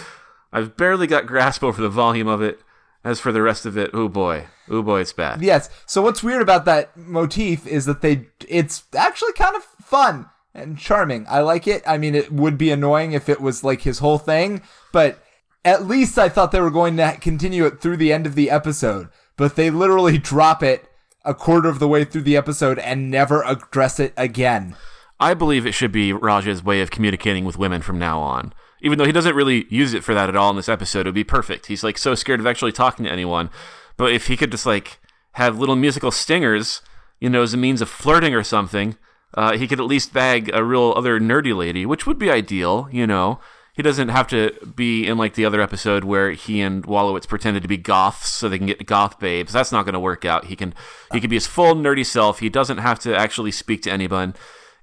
I've 0.50 0.78
barely 0.78 1.06
got 1.06 1.26
grasp 1.26 1.62
over 1.62 1.82
the 1.82 1.90
volume 1.90 2.26
of 2.26 2.40
it. 2.40 2.60
As 3.04 3.20
for 3.20 3.32
the 3.32 3.42
rest 3.42 3.66
of 3.66 3.76
it, 3.76 3.90
oh 3.92 4.08
boy, 4.08 4.46
oh 4.70 4.80
boy, 4.80 5.00
it's 5.02 5.12
bad. 5.12 5.42
Yes. 5.42 5.68
So 5.84 6.00
what's 6.00 6.22
weird 6.22 6.40
about 6.40 6.64
that 6.64 6.96
motif 6.96 7.66
is 7.66 7.84
that 7.84 8.00
they 8.00 8.26
it's 8.48 8.84
actually 8.96 9.34
kind 9.34 9.56
of 9.56 9.62
fun 9.64 10.30
and 10.54 10.78
charming. 10.78 11.26
I 11.28 11.40
like 11.40 11.66
it. 11.66 11.82
I 11.86 11.98
mean, 11.98 12.14
it 12.14 12.32
would 12.32 12.58
be 12.58 12.70
annoying 12.70 13.12
if 13.12 13.28
it 13.28 13.40
was 13.40 13.64
like 13.64 13.82
his 13.82 13.98
whole 13.98 14.18
thing, 14.18 14.62
but 14.92 15.22
at 15.64 15.86
least 15.86 16.18
I 16.18 16.28
thought 16.28 16.52
they 16.52 16.60
were 16.60 16.70
going 16.70 16.96
to 16.96 17.16
continue 17.20 17.66
it 17.66 17.80
through 17.80 17.98
the 17.98 18.12
end 18.12 18.26
of 18.26 18.34
the 18.34 18.50
episode. 18.50 19.08
But 19.36 19.56
they 19.56 19.70
literally 19.70 20.18
drop 20.18 20.62
it 20.62 20.88
a 21.24 21.34
quarter 21.34 21.68
of 21.68 21.78
the 21.78 21.88
way 21.88 22.04
through 22.04 22.22
the 22.22 22.36
episode 22.36 22.78
and 22.78 23.10
never 23.10 23.42
address 23.44 24.00
it 24.00 24.14
again. 24.16 24.76
I 25.20 25.34
believe 25.34 25.66
it 25.66 25.72
should 25.72 25.92
be 25.92 26.12
Raja's 26.12 26.62
way 26.62 26.80
of 26.80 26.90
communicating 26.90 27.44
with 27.44 27.58
women 27.58 27.82
from 27.82 27.98
now 27.98 28.20
on. 28.20 28.54
Even 28.80 28.98
though 28.98 29.04
he 29.04 29.12
doesn't 29.12 29.34
really 29.34 29.66
use 29.68 29.92
it 29.92 30.04
for 30.04 30.14
that 30.14 30.28
at 30.28 30.36
all 30.36 30.50
in 30.50 30.56
this 30.56 30.68
episode, 30.68 31.00
it 31.00 31.06
would 31.06 31.14
be 31.14 31.24
perfect. 31.24 31.66
He's 31.66 31.82
like 31.82 31.98
so 31.98 32.14
scared 32.14 32.38
of 32.38 32.46
actually 32.46 32.72
talking 32.72 33.04
to 33.04 33.10
anyone. 33.10 33.50
But 33.96 34.12
if 34.12 34.28
he 34.28 34.36
could 34.36 34.52
just 34.52 34.66
like 34.66 34.98
have 35.32 35.58
little 35.58 35.76
musical 35.76 36.12
stingers, 36.12 36.82
you 37.20 37.28
know, 37.28 37.42
as 37.42 37.52
a 37.52 37.56
means 37.56 37.82
of 37.82 37.88
flirting 37.88 38.34
or 38.34 38.44
something, 38.44 38.96
uh, 39.34 39.56
he 39.56 39.68
could 39.68 39.80
at 39.80 39.86
least 39.86 40.12
bag 40.12 40.50
a 40.52 40.64
real 40.64 40.94
other 40.96 41.20
nerdy 41.20 41.56
lady, 41.56 41.86
which 41.86 42.06
would 42.06 42.18
be 42.18 42.30
ideal, 42.30 42.88
you 42.90 43.06
know. 43.06 43.40
He 43.74 43.82
doesn't 43.82 44.08
have 44.08 44.26
to 44.28 44.52
be 44.74 45.06
in 45.06 45.18
like 45.18 45.34
the 45.34 45.44
other 45.44 45.60
episode 45.60 46.02
where 46.02 46.32
he 46.32 46.60
and 46.60 46.82
Wolowitz 46.84 47.28
pretended 47.28 47.62
to 47.62 47.68
be 47.68 47.76
goths 47.76 48.28
so 48.28 48.48
they 48.48 48.58
can 48.58 48.66
get 48.66 48.84
goth 48.86 49.20
babes. 49.20 49.52
That's 49.52 49.70
not 49.70 49.84
going 49.84 49.92
to 49.92 50.00
work 50.00 50.24
out. 50.24 50.46
He 50.46 50.56
can 50.56 50.74
he 51.12 51.20
can 51.20 51.30
be 51.30 51.36
his 51.36 51.46
full 51.46 51.76
nerdy 51.76 52.04
self. 52.04 52.40
He 52.40 52.48
doesn't 52.48 52.78
have 52.78 52.98
to 53.00 53.16
actually 53.16 53.52
speak 53.52 53.82
to 53.82 53.92
anyone 53.92 54.34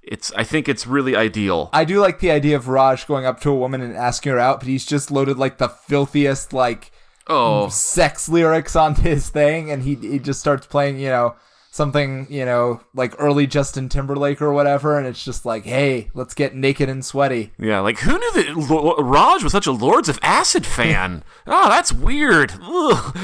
it's 0.06 0.32
I 0.32 0.44
think 0.44 0.68
it's 0.68 0.86
really 0.86 1.16
ideal. 1.16 1.68
I 1.72 1.84
do 1.84 2.00
like 2.00 2.20
the 2.20 2.30
idea 2.30 2.56
of 2.56 2.68
Raj 2.68 3.06
going 3.06 3.26
up 3.26 3.40
to 3.40 3.50
a 3.50 3.54
woman 3.54 3.80
and 3.80 3.94
asking 3.96 4.32
her 4.32 4.38
out, 4.38 4.60
but 4.60 4.68
he's 4.68 4.86
just 4.86 5.10
loaded 5.10 5.36
like 5.36 5.58
the 5.58 5.68
filthiest 5.68 6.52
like 6.52 6.92
oh 7.26 7.68
sex 7.68 8.28
lyrics 8.28 8.76
on 8.76 8.94
his 8.96 9.28
thing, 9.28 9.70
and 9.70 9.82
he 9.82 9.96
he 9.96 10.18
just 10.18 10.40
starts 10.40 10.66
playing 10.66 10.98
you 10.98 11.08
know 11.08 11.34
something 11.76 12.26
you 12.30 12.44
know 12.44 12.80
like 12.94 13.14
early 13.18 13.46
Justin 13.46 13.88
Timberlake 13.88 14.42
or 14.42 14.52
whatever, 14.52 14.98
and 14.98 15.06
it's 15.06 15.24
just 15.24 15.44
like 15.44 15.64
hey, 15.64 16.10
let's 16.14 16.34
get 16.34 16.54
naked 16.56 16.88
and 16.88 17.04
sweaty. 17.04 17.52
Yeah, 17.58 17.80
like 17.80 17.98
who 17.98 18.18
knew 18.18 18.32
that 18.32 18.96
Raj 18.98 19.44
was 19.44 19.52
such 19.52 19.66
a 19.66 19.72
Lords 19.72 20.08
of 20.08 20.18
Acid 20.22 20.66
fan? 20.78 21.22
oh, 21.46 21.68
that's 21.68 21.92
weird. 21.92 22.54
Ugh. 22.62 23.16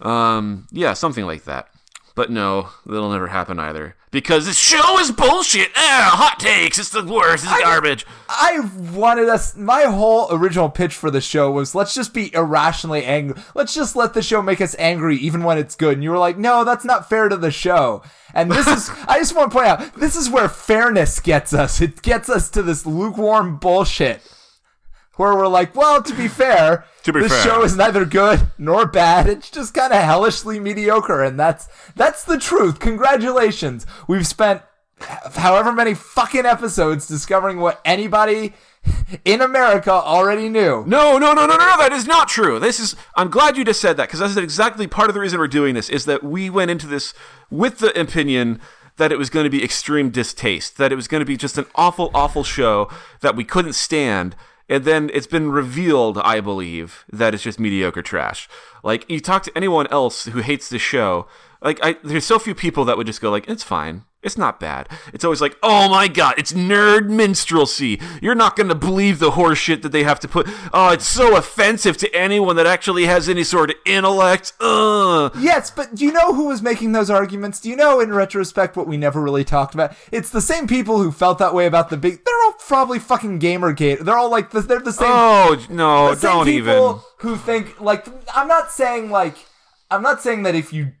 Um, 0.00 0.66
yeah, 0.70 0.92
something 0.92 1.24
like 1.24 1.44
that. 1.44 1.68
But 2.14 2.30
no, 2.30 2.68
that'll 2.86 3.10
never 3.10 3.26
happen 3.26 3.58
either. 3.58 3.96
Because 4.12 4.46
this 4.46 4.56
show 4.56 5.00
is 5.00 5.10
bullshit. 5.10 5.72
Ah, 5.74 6.12
hot 6.14 6.38
takes. 6.38 6.78
It's 6.78 6.90
the 6.90 7.04
worst. 7.04 7.42
It's 7.42 7.52
I, 7.52 7.62
garbage. 7.62 8.06
I 8.28 8.60
wanted 8.92 9.28
us. 9.28 9.56
My 9.56 9.82
whole 9.82 10.28
original 10.30 10.68
pitch 10.68 10.94
for 10.94 11.10
the 11.10 11.20
show 11.20 11.50
was 11.50 11.74
let's 11.74 11.92
just 11.92 12.14
be 12.14 12.32
irrationally 12.32 13.04
angry. 13.04 13.42
Let's 13.56 13.74
just 13.74 13.96
let 13.96 14.14
the 14.14 14.22
show 14.22 14.40
make 14.42 14.60
us 14.60 14.76
angry 14.78 15.16
even 15.16 15.42
when 15.42 15.58
it's 15.58 15.74
good. 15.74 15.94
And 15.94 16.04
you 16.04 16.12
were 16.12 16.18
like, 16.18 16.38
no, 16.38 16.62
that's 16.62 16.84
not 16.84 17.08
fair 17.08 17.28
to 17.28 17.36
the 17.36 17.50
show. 17.50 18.02
And 18.32 18.48
this 18.48 18.68
is, 18.68 18.90
I 19.08 19.18
just 19.18 19.34
want 19.34 19.50
to 19.50 19.56
point 19.56 19.68
out, 19.68 19.94
this 19.96 20.14
is 20.14 20.30
where 20.30 20.48
fairness 20.48 21.18
gets 21.18 21.52
us. 21.52 21.80
It 21.80 22.00
gets 22.02 22.28
us 22.28 22.48
to 22.50 22.62
this 22.62 22.86
lukewarm 22.86 23.56
bullshit 23.56 24.22
where 25.16 25.34
we're 25.34 25.48
like, 25.48 25.74
well, 25.74 26.00
to 26.00 26.14
be 26.14 26.28
fair, 26.28 26.84
to 27.04 27.12
be 27.12 27.20
this 27.20 27.32
fair. 27.32 27.42
show 27.42 27.62
is 27.62 27.76
neither 27.76 28.04
good 28.04 28.48
nor 28.58 28.86
bad. 28.86 29.28
It's 29.28 29.50
just 29.50 29.74
kind 29.74 29.92
of 29.92 30.02
hellishly 30.02 30.58
mediocre, 30.58 31.22
and 31.22 31.38
that's 31.38 31.68
that's 31.94 32.24
the 32.24 32.38
truth. 32.38 32.80
Congratulations, 32.80 33.86
we've 34.08 34.26
spent 34.26 34.62
however 35.00 35.72
many 35.72 35.94
fucking 35.94 36.46
episodes 36.46 37.06
discovering 37.06 37.60
what 37.60 37.80
anybody 37.84 38.54
in 39.24 39.40
America 39.40 39.90
already 39.90 40.48
knew. 40.48 40.84
No, 40.86 41.18
no, 41.18 41.32
no, 41.32 41.46
no, 41.46 41.56
no, 41.56 41.56
no. 41.56 41.78
That 41.78 41.92
is 41.92 42.06
not 42.06 42.28
true. 42.28 42.58
This 42.58 42.80
is. 42.80 42.96
I'm 43.16 43.30
glad 43.30 43.56
you 43.56 43.64
just 43.64 43.80
said 43.80 43.96
that 43.96 44.08
because 44.08 44.20
that's 44.20 44.36
exactly 44.36 44.86
part 44.86 45.08
of 45.08 45.14
the 45.14 45.20
reason 45.20 45.38
we're 45.38 45.48
doing 45.48 45.74
this. 45.74 45.88
Is 45.88 46.04
that 46.06 46.22
we 46.22 46.50
went 46.50 46.70
into 46.70 46.86
this 46.86 47.14
with 47.50 47.78
the 47.78 47.98
opinion 47.98 48.60
that 48.96 49.10
it 49.10 49.18
was 49.18 49.28
going 49.28 49.44
to 49.44 49.50
be 49.50 49.64
extreme 49.64 50.10
distaste, 50.10 50.78
that 50.78 50.92
it 50.92 50.96
was 50.96 51.08
going 51.08 51.20
to 51.20 51.26
be 51.26 51.36
just 51.36 51.58
an 51.58 51.66
awful, 51.74 52.10
awful 52.14 52.44
show 52.44 52.88
that 53.20 53.34
we 53.34 53.44
couldn't 53.44 53.72
stand 53.72 54.36
and 54.74 54.84
then 54.84 55.08
it's 55.14 55.28
been 55.28 55.52
revealed, 55.52 56.18
I 56.18 56.40
believe, 56.40 57.04
that 57.12 57.32
it's 57.32 57.44
just 57.44 57.60
mediocre 57.60 58.02
trash. 58.02 58.48
Like 58.82 59.08
you 59.08 59.20
talk 59.20 59.44
to 59.44 59.56
anyone 59.56 59.86
else 59.86 60.24
who 60.24 60.40
hates 60.40 60.68
the 60.68 60.80
show, 60.80 61.28
like 61.62 61.78
I, 61.80 61.96
there's 62.02 62.26
so 62.26 62.40
few 62.40 62.56
people 62.56 62.84
that 62.86 62.96
would 62.96 63.06
just 63.06 63.20
go 63.20 63.30
like, 63.30 63.48
"It's 63.48 63.62
fine." 63.62 64.04
It's 64.24 64.38
not 64.38 64.58
bad. 64.58 64.88
It's 65.12 65.24
always 65.24 65.40
like, 65.40 65.56
oh 65.62 65.88
my 65.88 66.08
god, 66.08 66.34
it's 66.38 66.52
nerd 66.52 67.08
minstrelsy. 67.08 68.00
You're 68.22 68.34
not 68.34 68.56
going 68.56 68.68
to 68.68 68.74
believe 68.74 69.18
the 69.18 69.32
horseshit 69.32 69.82
that 69.82 69.92
they 69.92 70.02
have 70.02 70.18
to 70.20 70.28
put. 70.28 70.48
Oh, 70.72 70.90
it's 70.90 71.06
so 71.06 71.36
offensive 71.36 71.96
to 71.98 72.14
anyone 72.14 72.56
that 72.56 72.66
actually 72.66 73.04
has 73.04 73.28
any 73.28 73.44
sort 73.44 73.70
of 73.70 73.76
intellect. 73.84 74.52
Ugh. 74.60 75.32
Yes, 75.38 75.70
but 75.70 75.94
do 75.94 76.04
you 76.04 76.12
know 76.12 76.34
who 76.34 76.48
was 76.48 76.62
making 76.62 76.92
those 76.92 77.10
arguments? 77.10 77.60
Do 77.60 77.68
you 77.68 77.76
know, 77.76 78.00
in 78.00 78.12
retrospect, 78.12 78.76
what 78.76 78.86
we 78.86 78.96
never 78.96 79.20
really 79.20 79.44
talked 79.44 79.74
about? 79.74 79.94
It's 80.10 80.30
the 80.30 80.40
same 80.40 80.66
people 80.66 81.02
who 81.02 81.12
felt 81.12 81.38
that 81.38 81.54
way 81.54 81.66
about 81.66 81.90
the 81.90 81.96
big. 81.96 82.24
They're 82.24 82.44
all 82.44 82.54
probably 82.58 82.98
fucking 82.98 83.40
Gamergate. 83.40 84.00
They're 84.00 84.16
all 84.16 84.30
like, 84.30 84.50
they're 84.50 84.80
the 84.80 84.92
same. 84.92 85.08
Oh, 85.10 85.64
no, 85.68 86.14
don't 86.14 86.48
even. 86.48 86.98
Who 87.18 87.36
think, 87.36 87.80
like, 87.80 88.06
I'm 88.34 88.48
not 88.48 88.70
saying, 88.70 89.10
like, 89.10 89.36
I'm 89.90 90.02
not 90.02 90.22
saying 90.22 90.44
that 90.44 90.54
if 90.54 90.72
you 90.72 90.92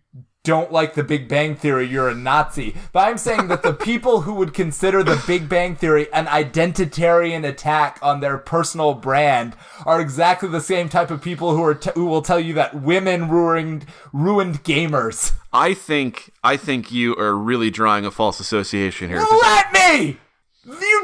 don't 0.44 0.70
like 0.70 0.92
the 0.92 1.02
Big 1.02 1.26
Bang 1.26 1.56
Theory, 1.56 1.86
you're 1.86 2.10
a 2.10 2.14
Nazi. 2.14 2.76
But 2.92 3.08
I'm 3.08 3.16
saying 3.16 3.48
that 3.48 3.62
the 3.62 3.72
people 3.90 4.20
who 4.20 4.34
would 4.34 4.52
consider 4.52 5.02
the 5.02 5.22
Big 5.26 5.48
Bang 5.48 5.74
Theory 5.74 6.12
an 6.12 6.26
identitarian 6.26 7.48
attack 7.48 7.98
on 8.02 8.20
their 8.20 8.36
personal 8.36 8.92
brand 8.92 9.56
are 9.86 10.00
exactly 10.00 10.50
the 10.50 10.60
same 10.60 10.90
type 10.90 11.10
of 11.10 11.22
people 11.22 11.56
who 11.56 11.64
are 11.64 11.74
t- 11.74 11.90
who 11.94 12.04
will 12.04 12.22
tell 12.22 12.38
you 12.38 12.52
that 12.54 12.74
women 12.74 13.30
ruined 13.30 13.86
ruined 14.12 14.62
gamers. 14.62 15.32
I 15.50 15.72
think 15.72 16.30
I 16.44 16.58
think 16.58 16.92
you 16.92 17.16
are 17.16 17.34
really 17.34 17.70
drawing 17.70 18.04
a 18.04 18.10
false 18.10 18.38
association 18.38 19.08
here. 19.08 19.24
Let 19.42 19.72
me. 19.72 20.18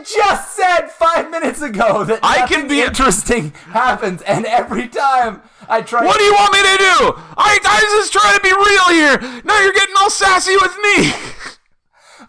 You 0.01 0.07
just 0.07 0.57
said 0.57 0.87
five 0.89 1.31
minutes 1.31 1.61
ago 1.61 2.05
that 2.05 2.21
I 2.23 2.47
can 2.47 2.67
be 2.67 2.81
interesting 2.81 3.51
happens, 3.69 4.23
and 4.23 4.47
every 4.47 4.89
time 4.89 5.43
I 5.69 5.83
try. 5.83 6.07
What 6.07 6.17
do 6.17 6.25
you 6.25 6.33
want 6.33 6.55
me 6.55 6.61
to 6.61 6.77
do? 6.79 7.23
I, 7.37 7.59
I 7.63 7.85
was 7.85 8.09
just 8.09 8.13
trying 8.15 8.35
to 8.35 8.43
be 8.43 8.49
real 8.49 8.89
here. 8.97 9.43
Now 9.45 9.61
you're 9.61 9.75
getting 9.75 9.95
all 10.01 10.09
sassy 10.09 10.57
with 10.57 10.75
me. 10.83 11.13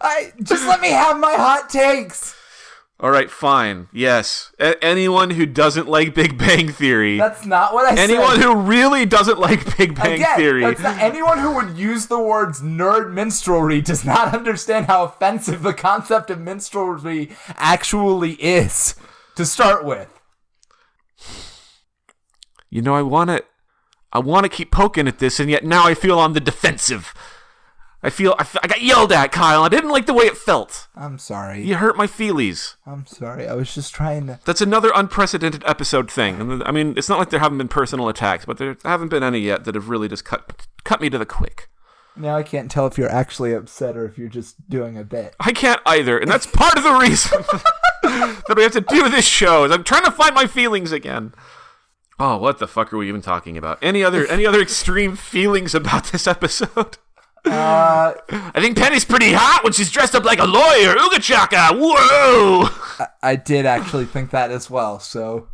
I 0.02 0.32
just 0.42 0.66
let 0.66 0.82
me 0.82 0.90
have 0.90 1.18
my 1.18 1.32
hot 1.32 1.70
takes. 1.70 2.34
All 3.02 3.10
right, 3.10 3.28
fine. 3.28 3.88
Yes. 3.92 4.52
A- 4.60 4.82
anyone 4.82 5.30
who 5.30 5.44
doesn't 5.44 5.88
like 5.88 6.14
Big 6.14 6.38
Bang 6.38 6.68
Theory. 6.68 7.18
That's 7.18 7.44
not 7.44 7.74
what 7.74 7.84
I 7.84 8.00
anyone 8.00 8.30
said. 8.30 8.38
Anyone 8.38 8.40
who 8.40 8.62
really 8.62 9.04
doesn't 9.06 9.40
like 9.40 9.76
Big 9.76 9.96
Bang 9.96 10.20
Again, 10.20 10.36
Theory. 10.36 10.60
That's 10.62 10.80
not, 10.80 10.98
anyone 10.98 11.38
who 11.38 11.52
would 11.56 11.76
use 11.76 12.06
the 12.06 12.20
words 12.20 12.60
nerd 12.60 13.12
minstrelry 13.12 13.80
does 13.80 14.04
not 14.04 14.32
understand 14.36 14.86
how 14.86 15.02
offensive 15.02 15.64
the 15.64 15.74
concept 15.74 16.30
of 16.30 16.38
minstrelry 16.38 17.30
actually 17.56 18.34
is 18.34 18.94
to 19.34 19.44
start 19.44 19.84
with. 19.84 20.08
You 22.70 22.82
know, 22.82 22.94
I 22.94 23.02
want 23.02 23.30
to 23.30 23.44
I 24.12 24.20
want 24.20 24.44
to 24.44 24.48
keep 24.48 24.70
poking 24.70 25.08
at 25.08 25.18
this 25.18 25.40
and 25.40 25.50
yet 25.50 25.64
now 25.64 25.86
I 25.86 25.94
feel 25.94 26.20
on 26.20 26.34
the 26.34 26.40
defensive. 26.40 27.12
I 28.04 28.10
feel 28.10 28.34
I, 28.38 28.46
I, 28.62 28.66
got 28.66 28.82
yelled 28.82 29.12
at, 29.12 29.30
Kyle. 29.30 29.62
I 29.62 29.68
didn't 29.68 29.90
like 29.90 30.06
the 30.06 30.14
way 30.14 30.24
it 30.24 30.36
felt. 30.36 30.88
I'm 30.96 31.18
sorry. 31.18 31.62
You 31.62 31.76
hurt 31.76 31.96
my 31.96 32.08
feelies. 32.08 32.74
I'm 32.84 33.06
sorry. 33.06 33.46
I 33.46 33.54
was 33.54 33.72
just 33.72 33.94
trying 33.94 34.26
to. 34.26 34.40
That's 34.44 34.60
another 34.60 34.90
unprecedented 34.94 35.62
episode 35.64 36.10
thing. 36.10 36.62
I 36.62 36.72
mean, 36.72 36.94
it's 36.96 37.08
not 37.08 37.20
like 37.20 37.30
there 37.30 37.38
haven't 37.38 37.58
been 37.58 37.68
personal 37.68 38.08
attacks, 38.08 38.44
but 38.44 38.58
there 38.58 38.76
haven't 38.84 39.08
been 39.08 39.22
any 39.22 39.38
yet 39.38 39.64
that 39.64 39.76
have 39.76 39.88
really 39.88 40.08
just 40.08 40.24
cut 40.24 40.66
cut 40.82 41.00
me 41.00 41.10
to 41.10 41.18
the 41.18 41.26
quick. 41.26 41.68
Now 42.16 42.36
I 42.36 42.42
can't 42.42 42.70
tell 42.70 42.86
if 42.86 42.98
you're 42.98 43.10
actually 43.10 43.54
upset 43.54 43.96
or 43.96 44.04
if 44.04 44.18
you're 44.18 44.28
just 44.28 44.68
doing 44.68 44.98
a 44.98 45.04
bit. 45.04 45.34
I 45.38 45.52
can't 45.52 45.80
either, 45.86 46.18
and 46.18 46.30
that's 46.30 46.46
part 46.46 46.76
of 46.76 46.82
the 46.82 46.92
reason 46.92 47.40
that 48.02 48.54
we 48.56 48.64
have 48.64 48.72
to 48.72 48.80
do 48.80 49.08
this 49.08 49.26
show. 49.26 49.64
Is 49.64 49.70
I'm 49.70 49.84
trying 49.84 50.04
to 50.04 50.10
find 50.10 50.34
my 50.34 50.46
feelings 50.46 50.90
again. 50.90 51.34
Oh, 52.18 52.36
what 52.36 52.58
the 52.58 52.68
fuck 52.68 52.92
are 52.92 52.98
we 52.98 53.08
even 53.08 53.22
talking 53.22 53.56
about? 53.56 53.78
Any 53.80 54.02
other 54.02 54.26
any 54.26 54.44
other 54.44 54.60
extreme 54.60 55.14
feelings 55.14 55.74
about 55.74 56.06
this 56.06 56.26
episode? 56.26 56.98
Uh, 57.44 58.14
I 58.30 58.60
think 58.60 58.76
Penny's 58.76 59.04
pretty 59.04 59.32
hot 59.32 59.64
when 59.64 59.72
she's 59.72 59.90
dressed 59.90 60.14
up 60.14 60.24
like 60.24 60.38
a 60.38 60.44
lawyer. 60.44 60.94
Ooga 60.94 61.20
chaka! 61.20 61.74
Whoa! 61.74 62.68
I, 63.00 63.08
I 63.22 63.36
did 63.36 63.66
actually 63.66 64.04
think 64.04 64.30
that 64.30 64.50
as 64.50 64.70
well. 64.70 65.00
So, 65.00 65.48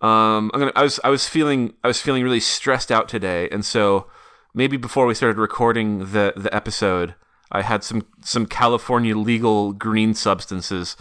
um, 0.00 0.50
I'm 0.54 0.60
gonna. 0.60 0.72
I 0.76 0.82
was. 0.82 1.00
I 1.02 1.10
was 1.10 1.28
feeling. 1.28 1.74
I 1.82 1.88
was 1.88 2.00
feeling 2.00 2.22
really 2.22 2.40
stressed 2.40 2.92
out 2.92 3.08
today, 3.08 3.48
and 3.50 3.64
so 3.64 4.06
maybe 4.54 4.76
before 4.76 5.06
we 5.06 5.14
started 5.14 5.38
recording 5.38 5.98
the 6.12 6.34
the 6.36 6.54
episode, 6.54 7.16
I 7.50 7.62
had 7.62 7.82
some 7.82 8.06
some 8.20 8.46
California 8.46 9.16
legal 9.16 9.72
green 9.72 10.14
substances, 10.14 10.96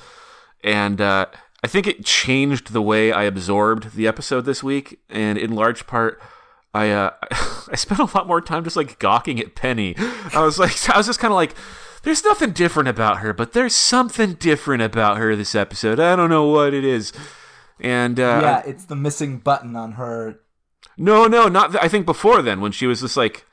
and 0.64 1.00
uh, 1.00 1.28
I 1.64 1.68
think 1.68 1.86
it 1.86 2.06
changed 2.06 2.74
the 2.74 2.82
way 2.82 3.12
I 3.12 3.24
absorbed 3.24 3.96
the 3.96 4.08
episode 4.08 4.46
this 4.46 4.64
week, 4.64 5.00
and 5.10 5.38
in 5.38 5.54
large 5.54 5.86
part 5.86 6.20
I 6.74 6.90
uh, 6.90 7.12
I 7.32 7.76
spent 7.76 8.00
a 8.00 8.18
lot 8.18 8.28
more 8.28 8.42
time 8.42 8.64
just 8.64 8.76
like 8.76 9.00
gawking 9.00 9.40
at 9.40 9.56
Penny. 9.56 9.96
I 10.34 10.44
was 10.44 10.60
like, 10.60 10.90
I 10.90 10.98
was 10.98 11.06
just 11.08 11.20
kind 11.20 11.32
of 11.32 11.36
like, 11.36 11.56
there's 12.04 12.24
nothing 12.24 12.52
different 12.52 12.90
about 12.90 13.20
her, 13.20 13.34
but 13.34 13.54
there's 13.54 13.76
something 13.76 14.34
different 14.34 14.82
about 14.82 15.18
her 15.18 15.36
this 15.36 15.56
episode. 15.56 16.00
I 16.00 16.16
don't 16.16 16.30
know 16.30 16.48
what 16.48 16.74
it 16.74 16.84
is. 16.84 17.14
And 17.80 18.20
uh, 18.20 18.40
yeah, 18.42 18.64
it's 18.66 18.86
the 18.86 18.96
missing 18.96 19.40
button 19.40 19.76
on 19.76 19.94
her. 19.94 20.40
no, 20.98 21.28
no, 21.28 21.48
not. 21.48 21.72
Th- 21.72 21.84
I 21.84 21.88
think 21.88 22.06
before 22.06 22.42
then 22.42 22.62
when 22.62 22.72
she 22.72 22.88
was 22.88 23.02
just 23.02 23.18
like, 23.18 23.46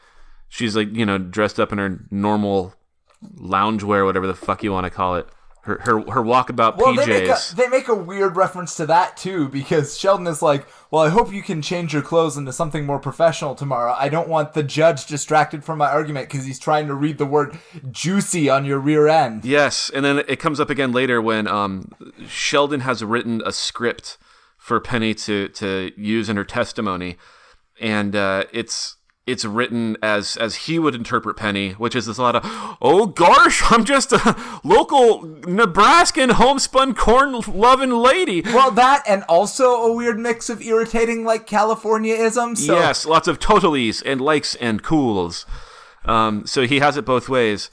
she's 0.49 0.77
like 0.77 0.95
you 0.95 1.07
know 1.07 1.19
dressed 1.19 1.59
up 1.59 1.73
in 1.73 1.79
her 1.79 2.05
normal 2.11 2.75
loungewear, 3.37 4.05
whatever 4.05 4.27
the 4.27 4.35
fuck 4.35 4.63
you 4.63 4.73
want 4.73 4.85
to 4.85 4.91
call 4.91 5.17
it. 5.17 5.29
Her 5.71 5.79
her 5.85 6.01
her 6.13 6.23
walkabout 6.23 6.77
Well, 6.77 6.95
PJs. 6.95 7.07
they 7.07 7.21
make, 7.21 7.29
a, 7.29 7.55
they 7.57 7.69
make 7.69 7.89
a 7.89 7.95
weird 7.95 8.37
reference 8.37 8.75
to 8.77 8.87
that 8.87 9.17
too 9.17 9.49
because 9.49 9.97
Sheldon 9.97 10.27
is 10.27 10.43
like, 10.43 10.67
"Well, 10.91 11.03
I 11.03 11.11
hope 11.11 11.33
you 11.33 11.43
can 11.43 11.63
change 11.63 11.93
your 11.93 12.03
clothes 12.03 12.37
into 12.37 12.53
something 12.53 12.85
more 12.85 12.99
professional 12.99 13.55
tomorrow. 13.55 13.95
I 13.97 14.09
don't 14.09 14.29
want 14.29 14.55
the 14.55 14.65
judge 14.65 15.07
distracted 15.07 15.63
from 15.63 15.79
my 15.79 15.89
argument 15.89 16.29
because 16.29 16.45
he's 16.47 16.59
trying 16.59 16.89
to 16.89 16.95
read 16.95 17.19
the 17.19 17.27
word 17.27 17.57
juicy 17.93 18.51
on 18.51 18.65
your 18.65 18.81
rear 18.81 19.07
end." 19.07 19.45
Yes, 19.45 19.91
and 19.95 20.05
then 20.05 20.19
it 20.27 20.41
comes 20.41 20.59
up 20.59 20.71
again 20.71 20.91
later 20.93 21.23
when 21.23 21.47
um, 21.47 21.93
Sheldon 22.27 22.81
has 22.81 23.05
written 23.05 23.41
a 23.47 23.53
script 23.53 24.19
for 24.57 24.81
Penny 24.81 25.15
to 25.15 25.49
to 25.49 25.93
use 25.97 26.29
in 26.29 26.37
her 26.37 26.45
testimony, 26.45 27.17
and 27.81 28.17
uh, 28.17 28.45
it's 28.53 28.97
it's 29.27 29.45
written 29.45 29.97
as 30.03 30.37
as 30.37 30.57
he 30.57 30.79
would 30.79 30.95
interpret 30.95 31.37
Penny, 31.37 31.73
which 31.73 31.95
is 31.95 32.07
this 32.07 32.19
a 32.19 32.23
lot 32.23 32.37
of 32.37 32.43
oh 32.81 33.07
gosh, 33.07 33.63
I'm 33.71 33.85
just 33.85 34.13
a 34.13 34.61
local 34.65 35.23
Nebraskan 35.47 36.31
homespun 36.31 36.95
corn 36.95 37.41
loving 37.49 37.91
lady. 37.91 38.43
Well, 38.43 38.71
that 38.73 39.03
and 39.07 39.23
also 39.25 39.71
a 39.83 39.93
weird 39.95 40.19
mix 40.19 40.49
of 40.49 40.61
irritating 40.63 41.25
like 41.25 41.47
Californiaism. 41.47 42.57
So 42.57 42.75
Yes, 42.75 43.07
lots 43.07 43.29
of 43.29 43.39
totalies 43.39 44.03
and 44.05 44.21
likes 44.21 44.55
and 44.57 44.83
cools. 44.83 45.47
Um, 46.05 46.47
so 46.47 46.67
he 46.67 46.79
has 46.81 46.97
it 46.97 47.05
both 47.05 47.29
ways. 47.29 47.71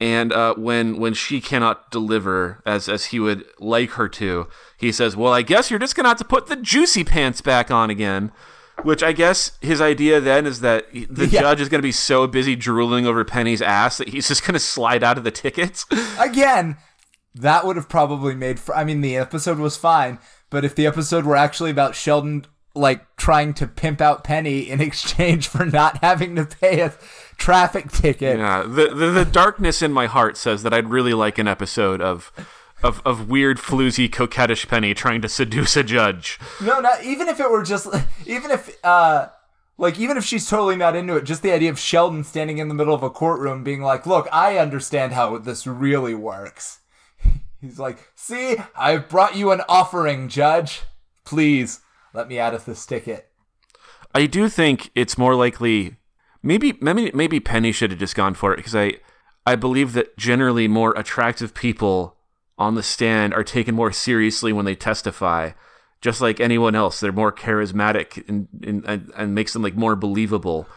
And 0.00 0.32
uh, 0.32 0.54
when 0.54 1.00
when 1.00 1.14
she 1.14 1.40
cannot 1.40 1.90
deliver 1.90 2.62
as 2.64 2.88
as 2.88 3.06
he 3.06 3.18
would 3.18 3.44
like 3.58 3.90
her 3.92 4.08
to, 4.10 4.46
he 4.76 4.92
says, 4.92 5.16
"Well, 5.16 5.32
I 5.32 5.42
guess 5.42 5.70
you're 5.70 5.80
just 5.80 5.96
gonna 5.96 6.08
have 6.08 6.18
to 6.18 6.24
put 6.24 6.46
the 6.46 6.56
juicy 6.56 7.02
pants 7.02 7.40
back 7.40 7.70
on 7.70 7.90
again." 7.90 8.30
Which 8.84 9.02
I 9.02 9.12
guess 9.12 9.52
his 9.60 9.80
idea 9.80 10.20
then 10.20 10.46
is 10.46 10.60
that 10.60 10.86
the 10.92 11.26
Yeah. 11.26 11.40
judge 11.40 11.60
is 11.60 11.68
gonna 11.68 11.82
be 11.82 11.92
so 11.92 12.26
busy 12.26 12.54
drooling 12.56 13.06
over 13.06 13.24
Penny's 13.24 13.60
ass 13.60 13.98
that 13.98 14.10
he's 14.10 14.28
just 14.28 14.46
gonna 14.46 14.58
slide 14.60 15.02
out 15.02 15.18
of 15.18 15.24
the 15.24 15.30
tickets. 15.30 15.84
again, 16.18 16.76
that 17.34 17.66
would 17.66 17.76
have 17.76 17.88
probably 17.88 18.34
made 18.34 18.58
for 18.60 18.76
I 18.76 18.84
mean 18.84 19.00
the 19.00 19.16
episode 19.16 19.58
was 19.58 19.76
fine, 19.76 20.18
but 20.50 20.64
if 20.64 20.74
the 20.74 20.86
episode 20.86 21.24
were 21.24 21.36
actually 21.36 21.70
about 21.70 21.94
Sheldon 21.96 22.46
like 22.74 23.04
trying 23.16 23.52
to 23.54 23.66
pimp 23.66 24.00
out 24.00 24.22
Penny 24.22 24.60
in 24.60 24.80
exchange 24.88 25.48
for 25.48 25.64
not 25.66 25.98
having 25.98 26.36
to 26.36 26.44
pay 26.44 26.80
a 26.80 26.94
traffic 27.36 27.90
ticket. 27.90 28.38
Yeah, 28.38 28.62
the, 28.62 28.94
the 28.94 29.06
the 29.10 29.24
darkness 29.24 29.82
in 29.82 29.92
my 29.92 30.06
heart 30.06 30.36
says 30.36 30.62
that 30.62 30.72
I'd 30.72 30.88
really 30.88 31.14
like 31.14 31.38
an 31.38 31.48
episode 31.48 32.00
of 32.00 32.30
of 32.82 33.02
of 33.04 33.28
weird 33.28 33.58
floozy 33.58 34.08
coquettish 34.10 34.68
Penny 34.68 34.94
trying 34.94 35.20
to 35.22 35.28
seduce 35.28 35.76
a 35.76 35.82
judge. 35.82 36.38
No, 36.62 36.80
not 36.80 37.02
even 37.02 37.28
if 37.28 37.40
it 37.40 37.50
were 37.50 37.62
just 37.62 37.88
even 38.26 38.50
if 38.50 38.76
uh 38.84 39.28
like 39.76 39.98
even 39.98 40.16
if 40.16 40.24
she's 40.24 40.48
totally 40.48 40.76
not 40.76 40.96
into 40.96 41.16
it, 41.16 41.24
just 41.24 41.42
the 41.42 41.52
idea 41.52 41.70
of 41.70 41.78
Sheldon 41.78 42.24
standing 42.24 42.58
in 42.58 42.68
the 42.68 42.74
middle 42.74 42.94
of 42.94 43.02
a 43.02 43.10
courtroom 43.10 43.62
being 43.62 43.80
like, 43.80 44.06
"Look, 44.06 44.28
I 44.32 44.58
understand 44.58 45.12
how 45.12 45.38
this 45.38 45.66
really 45.66 46.14
works." 46.14 46.80
He's 47.60 47.78
like, 47.78 48.10
"See, 48.14 48.56
I've 48.76 49.08
brought 49.08 49.36
you 49.36 49.52
an 49.52 49.62
offering, 49.68 50.28
judge. 50.28 50.82
Please 51.24 51.80
let 52.12 52.28
me 52.28 52.38
out 52.38 52.54
of 52.54 52.64
this 52.64 52.84
ticket." 52.84 53.30
I 54.14 54.26
do 54.26 54.48
think 54.48 54.90
it's 54.94 55.16
more 55.16 55.34
likely 55.34 55.96
maybe 56.42 56.76
maybe 56.80 57.12
maybe 57.14 57.40
Penny 57.40 57.72
should 57.72 57.90
have 57.90 58.00
just 58.00 58.16
gone 58.16 58.34
for 58.34 58.52
it 58.52 58.56
because 58.56 58.74
I 58.74 58.94
I 59.46 59.54
believe 59.54 59.92
that 59.92 60.16
generally 60.16 60.66
more 60.66 60.92
attractive 60.96 61.54
people 61.54 62.17
on 62.58 62.74
the 62.74 62.82
stand 62.82 63.32
are 63.32 63.44
taken 63.44 63.74
more 63.74 63.92
seriously 63.92 64.52
when 64.52 64.64
they 64.64 64.74
testify. 64.74 65.52
Just 66.00 66.20
like 66.20 66.40
anyone 66.40 66.74
else, 66.74 67.00
they're 67.00 67.12
more 67.12 67.32
charismatic 67.32 68.28
and, 68.28 68.48
and, 68.64 69.10
and, 69.16 69.34
makes 69.34 69.52
them 69.52 69.62
like 69.62 69.74
more 69.74 69.96
believable. 69.96 70.68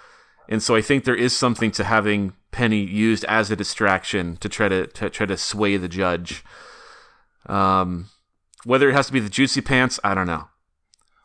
And 0.50 0.64
so 0.64 0.76
I 0.76 0.82
think 0.82 1.04
there 1.04 1.16
is 1.16 1.36
something 1.36 1.72
to 1.72 1.84
having 1.84 2.34
Penny 2.52 2.82
used 2.82 3.24
as 3.26 3.52
a 3.52 3.56
distraction 3.56 4.38
to 4.38 4.50
try 4.50 4.68
to, 4.68 4.88
to 4.88 5.10
try 5.10 5.28
to 5.28 5.38
sway 5.38 5.78
the 5.78 5.88
judge. 5.88 6.44
Um, 7.46 8.10
whether 8.64 8.90
it 8.90 8.94
has 8.94 9.08
to 9.08 9.14
be 9.14 9.20
the 9.20 9.30
juicy 9.30 9.62
pants, 9.62 10.00
I 10.04 10.16
don't 10.16 10.28
know. 10.28 10.50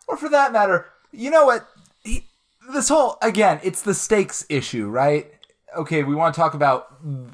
or 0.07 0.17
for 0.17 0.29
that 0.29 0.53
matter, 0.53 0.87
you 1.11 1.31
know 1.31 1.47
what? 1.47 1.67
He, 2.05 2.29
this 2.73 2.89
whole 2.89 3.19
again, 3.23 3.61
it's 3.63 3.83
the 3.83 3.95
stakes 3.95 4.45
issue, 4.49 4.89
right? 4.89 5.31
Okay, 5.77 6.03
we 6.03 6.15
want 6.15 6.35
to 6.35 6.41
talk 6.41 6.55
about 6.55 6.87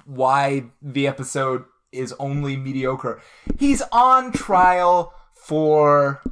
why 0.07 0.65
the 0.81 1.07
episode 1.07 1.65
is 1.93 2.15
only 2.19 2.57
mediocre. 2.57 3.21
He's 3.59 3.83
on 3.93 4.33
trial 4.33 5.15
for 5.35 6.23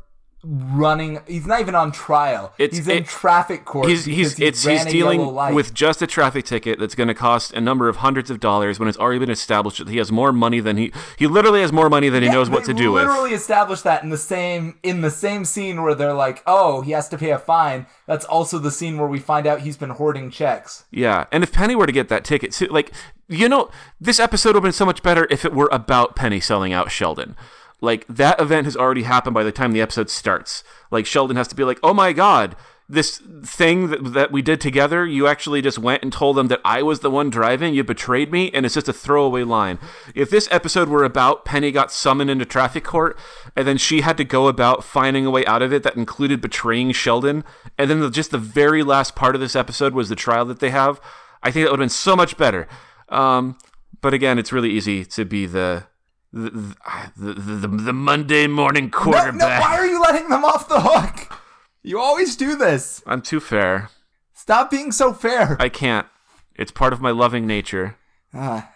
running. 0.42 1.20
He's 1.26 1.46
not 1.46 1.60
even 1.60 1.74
on 1.74 1.92
trial. 1.92 2.52
It's- 2.58 2.78
he's 2.78 2.88
in 2.88 2.98
it- 3.02 3.06
traffic 3.06 3.64
court. 3.64 3.88
he's 3.88 4.04
he's 4.06 4.36
he 4.36 4.46
it's 4.46 4.64
he's 4.64 4.84
dealing 4.86 5.34
with 5.54 5.74
just 5.74 6.00
a 6.02 6.06
traffic 6.06 6.44
ticket 6.44 6.78
that's 6.78 6.94
going 6.94 7.08
to 7.08 7.14
cost 7.14 7.52
a 7.52 7.60
number 7.60 7.88
of 7.88 7.96
hundreds 7.96 8.30
of 8.30 8.40
dollars 8.40 8.78
when 8.78 8.88
it's 8.88 8.98
already 8.98 9.18
been 9.18 9.30
established 9.30 9.78
that 9.78 9.88
he 9.88 9.98
has 9.98 10.10
more 10.10 10.32
money 10.32 10.60
than 10.60 10.76
he 10.76 10.92
he 11.18 11.26
literally 11.26 11.60
has 11.60 11.72
more 11.72 11.90
money 11.90 12.08
than 12.08 12.22
he 12.22 12.28
Yeah, 12.28 12.34
knows 12.34 12.48
what 12.50 12.64
to 12.64 12.74
do 12.74 12.92
with. 12.92 13.04
Literally 13.06 13.32
established 13.34 13.84
that 13.84 14.02
in 14.02 14.08
the 14.10 14.16
same 14.18 14.78
in 14.82 15.02
the 15.02 15.10
same 15.10 15.44
scene 15.44 15.82
where 15.82 15.94
they're 15.94 16.14
like, 16.14 16.42
"Oh, 16.46 16.80
he 16.80 16.92
has 16.92 17.08
to 17.10 17.18
pay 17.18 17.30
a 17.30 17.38
fine." 17.38 17.86
That's 18.06 18.24
also 18.24 18.58
the 18.58 18.70
scene 18.70 18.98
where 18.98 19.08
we 19.08 19.18
find 19.18 19.46
out 19.46 19.60
he's 19.60 19.76
been 19.76 19.90
hoarding 19.90 20.30
checks. 20.30 20.84
Yeah, 20.90 21.26
and 21.30 21.42
if 21.42 21.52
Penny 21.52 21.76
were 21.76 21.86
to 21.86 21.92
get 21.92 22.08
that 22.08 22.24
ticket, 22.24 22.52
too, 22.52 22.66
like 22.66 22.92
you 23.28 23.48
know, 23.48 23.70
this 24.00 24.18
episode 24.18 24.50
would 24.50 24.56
have 24.56 24.62
been 24.64 24.72
so 24.72 24.84
much 24.86 25.02
better 25.04 25.26
if 25.30 25.44
it 25.44 25.52
were 25.54 25.68
about 25.70 26.16
Penny 26.16 26.40
selling 26.40 26.72
out 26.72 26.90
Sheldon. 26.90 27.36
Like 27.80 28.06
that 28.08 28.40
event 28.40 28.66
has 28.66 28.76
already 28.76 29.04
happened 29.04 29.34
by 29.34 29.44
the 29.44 29.52
time 29.52 29.72
the 29.72 29.80
episode 29.80 30.10
starts. 30.10 30.62
Like 30.90 31.06
Sheldon 31.06 31.36
has 31.36 31.48
to 31.48 31.54
be 31.54 31.64
like, 31.64 31.78
"Oh 31.82 31.94
my 31.94 32.12
god." 32.12 32.56
This 32.92 33.22
thing 33.44 33.90
that, 33.90 34.14
that 34.14 34.32
we 34.32 34.42
did 34.42 34.60
together, 34.60 35.06
you 35.06 35.28
actually 35.28 35.62
just 35.62 35.78
went 35.78 36.02
and 36.02 36.12
told 36.12 36.36
them 36.36 36.48
that 36.48 36.60
I 36.64 36.82
was 36.82 36.98
the 36.98 37.10
one 37.10 37.30
driving. 37.30 37.72
You 37.72 37.84
betrayed 37.84 38.32
me, 38.32 38.50
and 38.50 38.66
it's 38.66 38.74
just 38.74 38.88
a 38.88 38.92
throwaway 38.92 39.44
line. 39.44 39.78
If 40.12 40.28
this 40.28 40.48
episode 40.50 40.88
were 40.88 41.04
about 41.04 41.44
Penny 41.44 41.70
got 41.70 41.92
summoned 41.92 42.30
into 42.30 42.44
traffic 42.44 42.82
court, 42.82 43.16
and 43.54 43.64
then 43.64 43.78
she 43.78 44.00
had 44.00 44.16
to 44.16 44.24
go 44.24 44.48
about 44.48 44.82
finding 44.82 45.24
a 45.24 45.30
way 45.30 45.46
out 45.46 45.62
of 45.62 45.72
it 45.72 45.84
that 45.84 45.94
included 45.94 46.40
betraying 46.40 46.90
Sheldon, 46.90 47.44
and 47.78 47.88
then 47.88 48.00
the, 48.00 48.10
just 48.10 48.32
the 48.32 48.38
very 48.38 48.82
last 48.82 49.14
part 49.14 49.36
of 49.36 49.40
this 49.40 49.54
episode 49.54 49.94
was 49.94 50.08
the 50.08 50.16
trial 50.16 50.44
that 50.46 50.58
they 50.58 50.70
have, 50.70 51.00
I 51.44 51.52
think 51.52 51.64
that 51.64 51.70
would 51.70 51.78
have 51.78 51.84
been 51.84 51.90
so 51.90 52.16
much 52.16 52.36
better. 52.36 52.66
Um, 53.08 53.56
but 54.00 54.14
again, 54.14 54.36
it's 54.36 54.52
really 54.52 54.70
easy 54.70 55.04
to 55.04 55.24
be 55.24 55.46
the 55.46 55.84
the 56.32 56.76
the, 57.16 57.32
the, 57.34 57.68
the, 57.68 57.92
Monday 57.92 58.46
morning 58.46 58.84
No, 58.84 58.90
quarterback. 58.90 59.34
no, 59.34 59.46
why 59.46 59.76
are 59.76 59.86
you 59.86 60.00
letting 60.00 60.28
them 60.28 60.44
off 60.44 60.68
the 60.68 60.80
hook? 60.80 61.40
You 61.82 61.98
always 61.98 62.36
do 62.36 62.56
this. 62.56 63.02
I'm 63.06 63.22
too 63.22 63.40
fair. 63.40 63.90
Stop 64.34 64.70
being 64.70 64.92
so 64.92 65.12
fair. 65.12 65.56
I 65.60 65.68
can't. 65.68 66.06
It's 66.54 66.70
part 66.70 66.92
of 66.92 67.00
my 67.00 67.10
loving 67.10 67.46
nature. 67.46 67.96
Ah. 68.34 68.70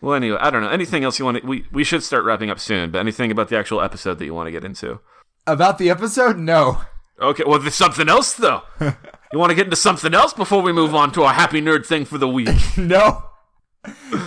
Well, 0.00 0.14
anyway, 0.14 0.38
I 0.40 0.50
don't 0.50 0.62
know. 0.62 0.70
Anything 0.70 1.04
else 1.04 1.18
you 1.18 1.24
want 1.24 1.38
to? 1.38 1.46
We 1.46 1.64
we 1.72 1.84
should 1.84 2.02
start 2.02 2.24
wrapping 2.24 2.50
up 2.50 2.58
soon. 2.60 2.90
But 2.90 2.98
anything 3.00 3.30
about 3.30 3.48
the 3.48 3.58
actual 3.58 3.80
episode 3.80 4.18
that 4.18 4.24
you 4.24 4.34
want 4.34 4.46
to 4.46 4.50
get 4.52 4.64
into? 4.64 5.00
About 5.46 5.78
the 5.78 5.90
episode? 5.90 6.38
No. 6.38 6.82
Okay. 7.20 7.44
Well, 7.46 7.58
there's 7.58 7.74
something 7.74 8.08
else 8.08 8.32
though. 8.34 8.62
you 8.80 9.38
want 9.38 9.50
to 9.50 9.54
get 9.56 9.66
into 9.66 9.76
something 9.76 10.14
else 10.14 10.32
before 10.32 10.62
we 10.62 10.72
move 10.72 10.94
on 10.94 11.12
to 11.12 11.22
our 11.24 11.34
happy 11.34 11.60
nerd 11.60 11.84
thing 11.86 12.04
for 12.04 12.18
the 12.18 12.28
week? 12.28 12.48
No. 12.76 13.24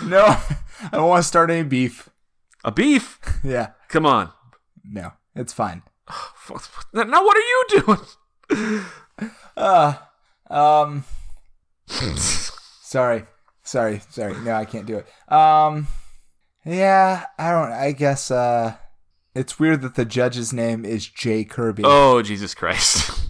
No. 0.06 0.26
I 0.82 0.90
don't 0.92 1.08
want 1.10 1.22
to 1.24 1.28
start 1.28 1.50
any 1.50 1.64
beef. 1.64 2.10
A 2.64 2.72
beef? 2.72 3.20
Yeah. 3.44 3.72
Come 3.90 4.06
on. 4.06 4.32
No. 4.86 5.14
It's 5.36 5.54
fine. 5.54 5.84
Now 6.94 7.24
what 7.24 7.38
are 7.38 7.40
you 7.40 7.66
doing? 8.50 8.82
Uh 9.56 9.94
um 10.50 11.04
Sorry. 11.88 13.26
Sorry. 13.64 14.02
Sorry. 14.10 14.36
No, 14.42 14.54
I 14.54 14.66
can't 14.66 14.86
do 14.86 14.98
it. 14.98 15.08
Um 15.32 15.88
Yeah, 16.66 17.26
I 17.38 17.52
don't 17.52 17.72
I 17.72 17.92
guess 17.92 18.32
uh 18.32 18.76
it's 19.36 19.60
weird 19.60 19.82
that 19.82 19.96
the 19.96 20.06
judge's 20.06 20.54
name 20.54 20.86
is 20.86 21.08
Jay 21.08 21.44
Kirby. 21.44 21.84
Oh 21.86 22.22
Jesus 22.22 22.54
Christ! 22.56 23.30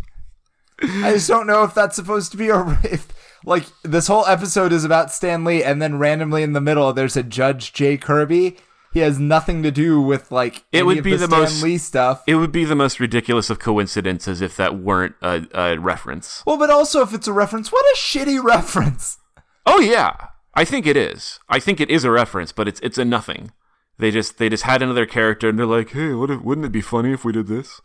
I 0.82 1.14
just 1.14 1.28
don't 1.30 1.48
know 1.48 1.64
if 1.64 1.74
that's 1.74 1.96
supposed 1.96 2.32
to 2.32 2.38
be 2.38 2.52
or 2.52 2.78
if 2.84 3.08
like 3.46 3.66
this 3.84 4.08
whole 4.08 4.26
episode 4.26 4.72
is 4.74 4.84
about 4.86 5.12
Stan 5.12 5.44
Lee 5.44 5.64
and 5.64 5.82
then 5.82 5.98
randomly 6.00 6.44
in 6.44 6.54
the 6.54 6.62
middle 6.62 6.92
there's 6.94 7.18
a 7.18 7.24
Judge 7.24 7.74
Jay 7.74 7.98
Kirby. 7.98 8.58
He 8.94 9.00
has 9.00 9.18
nothing 9.20 9.64
to 9.64 9.72
do 9.72 10.00
with 10.00 10.32
like 10.32 10.58
It 10.72 10.78
any 10.80 10.84
would 10.84 10.98
of 11.00 11.04
be 11.04 11.12
the, 11.12 11.18
the 11.18 11.28
Stan 11.28 11.40
most- 11.42 11.64
Lee 11.64 11.78
stuff. 11.78 12.24
It 12.28 12.36
would 12.36 12.52
be 12.52 12.64
the 12.66 12.76
most 12.76 13.00
ridiculous 13.00 13.50
of 13.50 13.60
coincidences 13.60 14.40
if 14.42 14.56
that 14.58 14.78
weren't 14.80 15.16
a, 15.22 15.48
a 15.54 15.78
reference. 15.80 16.44
well, 16.46 16.58
but 16.58 16.70
also 16.70 17.02
if 17.02 17.14
it's 17.14 17.28
a 17.28 17.34
reference, 17.34 17.72
what 17.72 17.84
a 17.94 17.98
shitty 17.98 18.42
reference. 18.44 19.18
Oh 19.66 19.80
yeah, 19.80 20.16
I 20.54 20.64
think 20.66 20.86
it 20.86 20.96
is. 20.98 21.40
I 21.50 21.60
think 21.60 21.80
it 21.82 21.90
is 21.90 22.04
a 22.04 22.12
reference, 22.12 22.52
but 22.52 22.68
it's 22.68 22.80
it's 22.82 22.98
a 22.98 23.06
nothing. 23.06 23.52
They 23.98 24.12
just 24.12 24.38
they 24.38 24.50
just 24.50 24.64
had 24.64 24.82
another 24.82 25.06
character, 25.06 25.50
and 25.50 25.58
they're 25.58 25.66
like, 25.66 25.92
hey, 25.92 26.14
what 26.14 26.30
if, 26.32 26.42
wouldn't 26.42 26.66
it 26.66 26.72
be 26.72 26.82
funny 26.82 27.14
if 27.14 27.24
we 27.26 27.32
did 27.32 27.48
this? 27.48 27.82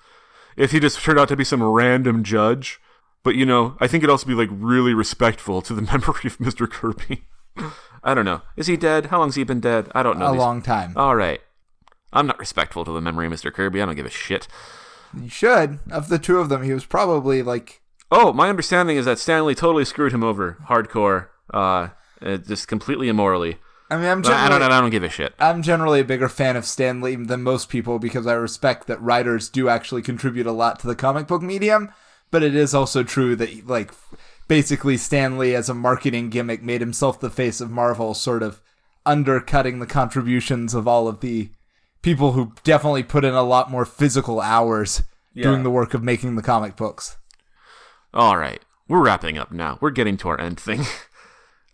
If 0.56 0.72
he 0.72 0.80
just 0.80 1.00
turned 1.00 1.18
out 1.20 1.28
to 1.28 1.36
be 1.36 1.44
some 1.44 1.62
random 1.62 2.24
judge, 2.24 2.80
but 3.22 3.34
you 3.36 3.46
know, 3.46 3.76
I 3.80 3.86
think 3.86 4.02
it'd 4.02 4.10
also 4.10 4.26
be 4.26 4.34
like 4.34 4.48
really 4.50 4.92
respectful 4.94 5.62
to 5.62 5.72
the 5.74 5.82
memory 5.92 6.24
of 6.26 6.38
Mr. 6.38 6.68
Kirby. 6.68 7.24
I 8.02 8.14
don't 8.14 8.24
know. 8.24 8.42
Is 8.56 8.66
he 8.66 8.76
dead? 8.76 9.06
How 9.06 9.18
long's 9.18 9.34
he 9.34 9.44
been 9.44 9.60
dead? 9.60 9.88
I 9.94 10.02
don't 10.02 10.18
know. 10.18 10.28
A 10.28 10.32
these- 10.32 10.38
long 10.38 10.62
time. 10.62 10.92
All 10.96 11.16
right. 11.16 11.40
I'm 12.12 12.26
not 12.26 12.38
respectful 12.38 12.84
to 12.84 12.90
the 12.92 13.00
memory 13.02 13.26
of 13.26 13.32
Mr. 13.32 13.52
Kirby. 13.52 13.82
I 13.82 13.86
don't 13.86 13.94
give 13.96 14.06
a 14.06 14.10
shit. 14.10 14.48
You 15.18 15.28
should. 15.28 15.78
Of 15.90 16.08
the 16.08 16.18
two 16.18 16.38
of 16.38 16.48
them, 16.48 16.62
he 16.62 16.72
was 16.72 16.86
probably 16.86 17.42
like 17.42 17.82
Oh, 18.10 18.32
my 18.32 18.48
understanding 18.48 18.96
is 18.96 19.04
that 19.04 19.18
Stan 19.18 19.44
Lee 19.44 19.54
totally 19.54 19.84
screwed 19.84 20.12
him 20.12 20.24
over, 20.24 20.56
hardcore, 20.68 21.28
uh, 21.52 21.88
uh, 22.22 22.38
just 22.38 22.66
completely 22.66 23.08
immorally. 23.08 23.58
I 23.90 23.96
mean, 23.96 24.06
I'm 24.06 24.22
But 24.22 24.32
I 24.32 24.48
don't, 24.48 24.62
I 24.62 24.80
don't 24.80 24.90
give 24.90 25.02
a 25.02 25.08
shit. 25.08 25.34
I'm 25.38 25.62
generally 25.62 26.00
a 26.00 26.04
bigger 26.04 26.28
fan 26.28 26.56
of 26.56 26.64
Stan 26.64 27.00
Lee 27.00 27.16
than 27.16 27.42
most 27.42 27.68
people 27.68 27.98
because 27.98 28.26
I 28.26 28.34
respect 28.34 28.86
that 28.86 29.00
writers 29.00 29.48
do 29.48 29.68
actually 29.68 30.02
contribute 30.02 30.46
a 30.46 30.52
lot 30.52 30.78
to 30.80 30.86
the 30.86 30.94
comic 30.94 31.26
book 31.26 31.42
medium. 31.42 31.90
But 32.30 32.42
it 32.42 32.54
is 32.54 32.74
also 32.74 33.02
true 33.02 33.34
that, 33.36 33.66
like, 33.66 33.90
basically 34.48 34.96
Stan 34.96 35.38
Lee 35.38 35.54
as 35.54 35.68
a 35.68 35.74
marketing 35.74 36.30
gimmick 36.30 36.62
made 36.62 36.80
himself 36.80 37.20
the 37.20 37.30
face 37.30 37.60
of 37.60 37.70
Marvel, 37.70 38.14
sort 38.14 38.42
of 38.42 38.60
undercutting 39.06 39.78
the 39.78 39.86
contributions 39.86 40.74
of 40.74 40.88
all 40.88 41.06
of 41.06 41.20
the 41.20 41.50
people 42.02 42.32
who 42.32 42.52
definitely 42.64 43.02
put 43.02 43.24
in 43.24 43.34
a 43.34 43.42
lot 43.42 43.70
more 43.70 43.84
physical 43.84 44.40
hours 44.40 45.02
doing 45.34 45.62
the 45.62 45.70
work 45.70 45.94
of 45.94 46.02
making 46.02 46.34
the 46.34 46.42
comic 46.42 46.76
books. 46.76 47.16
All 48.12 48.36
right, 48.36 48.64
we're 48.88 49.04
wrapping 49.04 49.38
up 49.38 49.52
now. 49.52 49.78
We're 49.80 49.90
getting 49.90 50.16
to 50.18 50.28
our 50.28 50.40
end 50.40 50.58
thing. 50.58 50.82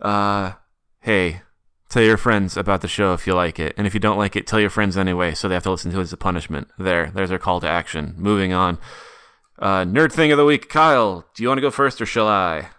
Uh, 0.00 0.52
hey, 1.00 1.40
tell 1.88 2.02
your 2.02 2.16
friends 2.16 2.56
about 2.56 2.82
the 2.82 2.88
show 2.88 3.14
if 3.14 3.26
you 3.26 3.32
like 3.32 3.58
it, 3.58 3.72
and 3.78 3.87
if 3.87 3.94
you 3.94 4.00
don't 4.00 4.18
like 4.18 4.37
it, 4.37 4.46
tell 4.46 4.60
your 4.60 4.68
friends 4.68 4.98
anyway, 4.98 5.32
so 5.32 5.48
they 5.48 5.54
have 5.54 5.62
to 5.62 5.70
listen 5.70 5.92
to 5.92 5.98
it 5.98 6.02
as 6.02 6.12
a 6.12 6.16
punishment. 6.18 6.68
There, 6.76 7.10
there's 7.14 7.30
our 7.30 7.38
call 7.38 7.60
to 7.60 7.68
action. 7.68 8.14
Moving 8.18 8.52
on. 8.52 8.78
Uh, 9.58 9.84
nerd 9.84 10.12
thing 10.12 10.32
of 10.32 10.38
the 10.38 10.44
week, 10.44 10.68
Kyle. 10.68 11.26
Do 11.34 11.42
you 11.42 11.48
want 11.48 11.58
to 11.58 11.62
go 11.62 11.70
first, 11.70 12.00
or 12.00 12.06
shall 12.06 12.28
I? 12.28 12.70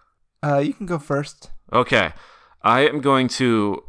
Uh, 0.43 0.59
you 0.59 0.73
can 0.73 0.85
go 0.85 0.99
first. 0.99 1.49
Okay, 1.71 2.13
I 2.61 2.81
am 2.81 3.01
going 3.01 3.27
to. 3.29 3.83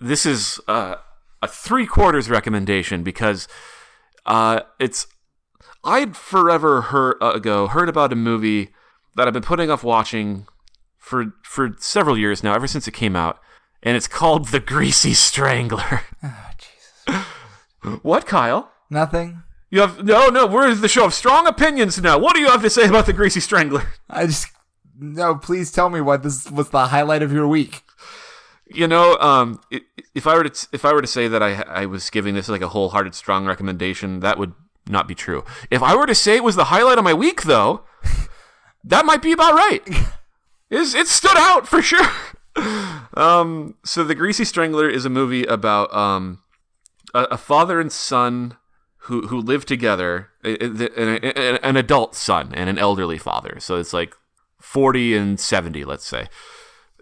This 0.00 0.26
is 0.26 0.60
uh, 0.66 0.96
a 1.40 1.48
three 1.48 1.86
quarters 1.86 2.28
recommendation 2.28 3.02
because 3.02 3.48
uh, 4.26 4.60
it's. 4.80 5.06
I'd 5.84 6.16
forever 6.16 6.80
heard 6.82 7.16
uh, 7.20 7.32
ago 7.32 7.66
heard 7.66 7.88
about 7.88 8.12
a 8.12 8.16
movie 8.16 8.70
that 9.16 9.26
I've 9.26 9.32
been 9.34 9.42
putting 9.42 9.70
off 9.70 9.82
watching 9.84 10.46
for 10.98 11.34
for 11.44 11.74
several 11.78 12.18
years 12.18 12.42
now, 12.42 12.54
ever 12.54 12.66
since 12.66 12.86
it 12.86 12.92
came 12.92 13.16
out, 13.16 13.40
and 13.82 13.96
it's 13.96 14.08
called 14.08 14.48
The 14.48 14.60
Greasy 14.60 15.14
Strangler. 15.14 16.02
Oh, 16.24 16.50
Jesus. 16.56 18.02
what, 18.02 18.26
Kyle? 18.26 18.70
Nothing. 18.88 19.42
You 19.72 19.80
have 19.80 20.04
no, 20.04 20.28
no. 20.28 20.46
We're 20.46 20.74
the 20.74 20.86
show 20.86 21.06
of 21.06 21.14
strong 21.14 21.46
opinions 21.46 21.98
now. 21.98 22.18
What 22.18 22.34
do 22.34 22.42
you 22.42 22.50
have 22.50 22.60
to 22.60 22.68
say 22.68 22.86
about 22.86 23.06
The 23.06 23.14
Greasy 23.14 23.40
Strangler? 23.40 23.94
I 24.10 24.26
just 24.26 24.48
no. 25.00 25.34
Please 25.34 25.72
tell 25.72 25.88
me 25.88 26.02
what 26.02 26.22
this 26.22 26.50
was 26.50 26.68
the 26.68 26.88
highlight 26.88 27.22
of 27.22 27.32
your 27.32 27.48
week. 27.48 27.82
You 28.66 28.86
know, 28.86 29.16
um, 29.16 29.62
if 30.14 30.26
I 30.26 30.34
were 30.36 30.44
to 30.44 30.68
if 30.72 30.84
I 30.84 30.92
were 30.92 31.00
to 31.00 31.08
say 31.08 31.26
that 31.26 31.42
I 31.42 31.62
I 31.62 31.86
was 31.86 32.10
giving 32.10 32.34
this 32.34 32.50
like 32.50 32.60
a 32.60 32.68
wholehearted 32.68 33.14
strong 33.14 33.46
recommendation, 33.46 34.20
that 34.20 34.38
would 34.38 34.52
not 34.86 35.08
be 35.08 35.14
true. 35.14 35.42
If 35.70 35.82
I 35.82 35.96
were 35.96 36.06
to 36.06 36.14
say 36.14 36.36
it 36.36 36.44
was 36.44 36.56
the 36.56 36.64
highlight 36.64 36.98
of 36.98 37.04
my 37.04 37.14
week, 37.14 37.44
though, 37.44 37.84
that 38.84 39.06
might 39.06 39.22
be 39.22 39.32
about 39.32 39.54
right. 39.54 39.82
Is 40.68 40.94
it 40.94 41.06
stood 41.06 41.38
out 41.38 41.66
for 41.66 41.80
sure. 41.80 42.10
um, 43.14 43.76
so 43.86 44.04
the 44.04 44.14
Greasy 44.14 44.44
Strangler 44.44 44.90
is 44.90 45.06
a 45.06 45.10
movie 45.10 45.44
about 45.44 45.94
um 45.94 46.42
a, 47.14 47.22
a 47.30 47.38
father 47.38 47.80
and 47.80 47.90
son 47.90 48.58
who 49.04 49.26
who 49.26 49.40
live 49.40 49.64
together, 49.64 50.30
an, 50.44 51.76
adult 51.76 52.14
son 52.14 52.52
and 52.54 52.70
an 52.70 52.78
elderly 52.78 53.18
father. 53.18 53.58
So 53.58 53.76
it's 53.76 53.92
like 53.92 54.14
forty 54.60 55.16
and 55.16 55.38
seventy, 55.40 55.84
let's 55.84 56.06
say, 56.06 56.28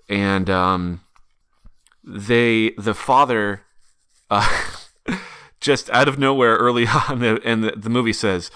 and 0.08 0.48
um 0.48 1.00
they 2.02 2.70
the 2.78 2.94
father 2.94 3.62
uh, 4.30 4.48
just 5.60 5.90
out 5.90 6.08
of 6.08 6.18
nowhere 6.18 6.56
early 6.56 6.86
on 7.08 7.22
and 7.22 7.64
the, 7.64 7.72
the 7.76 7.90
movie 7.90 8.12
says 8.12 8.50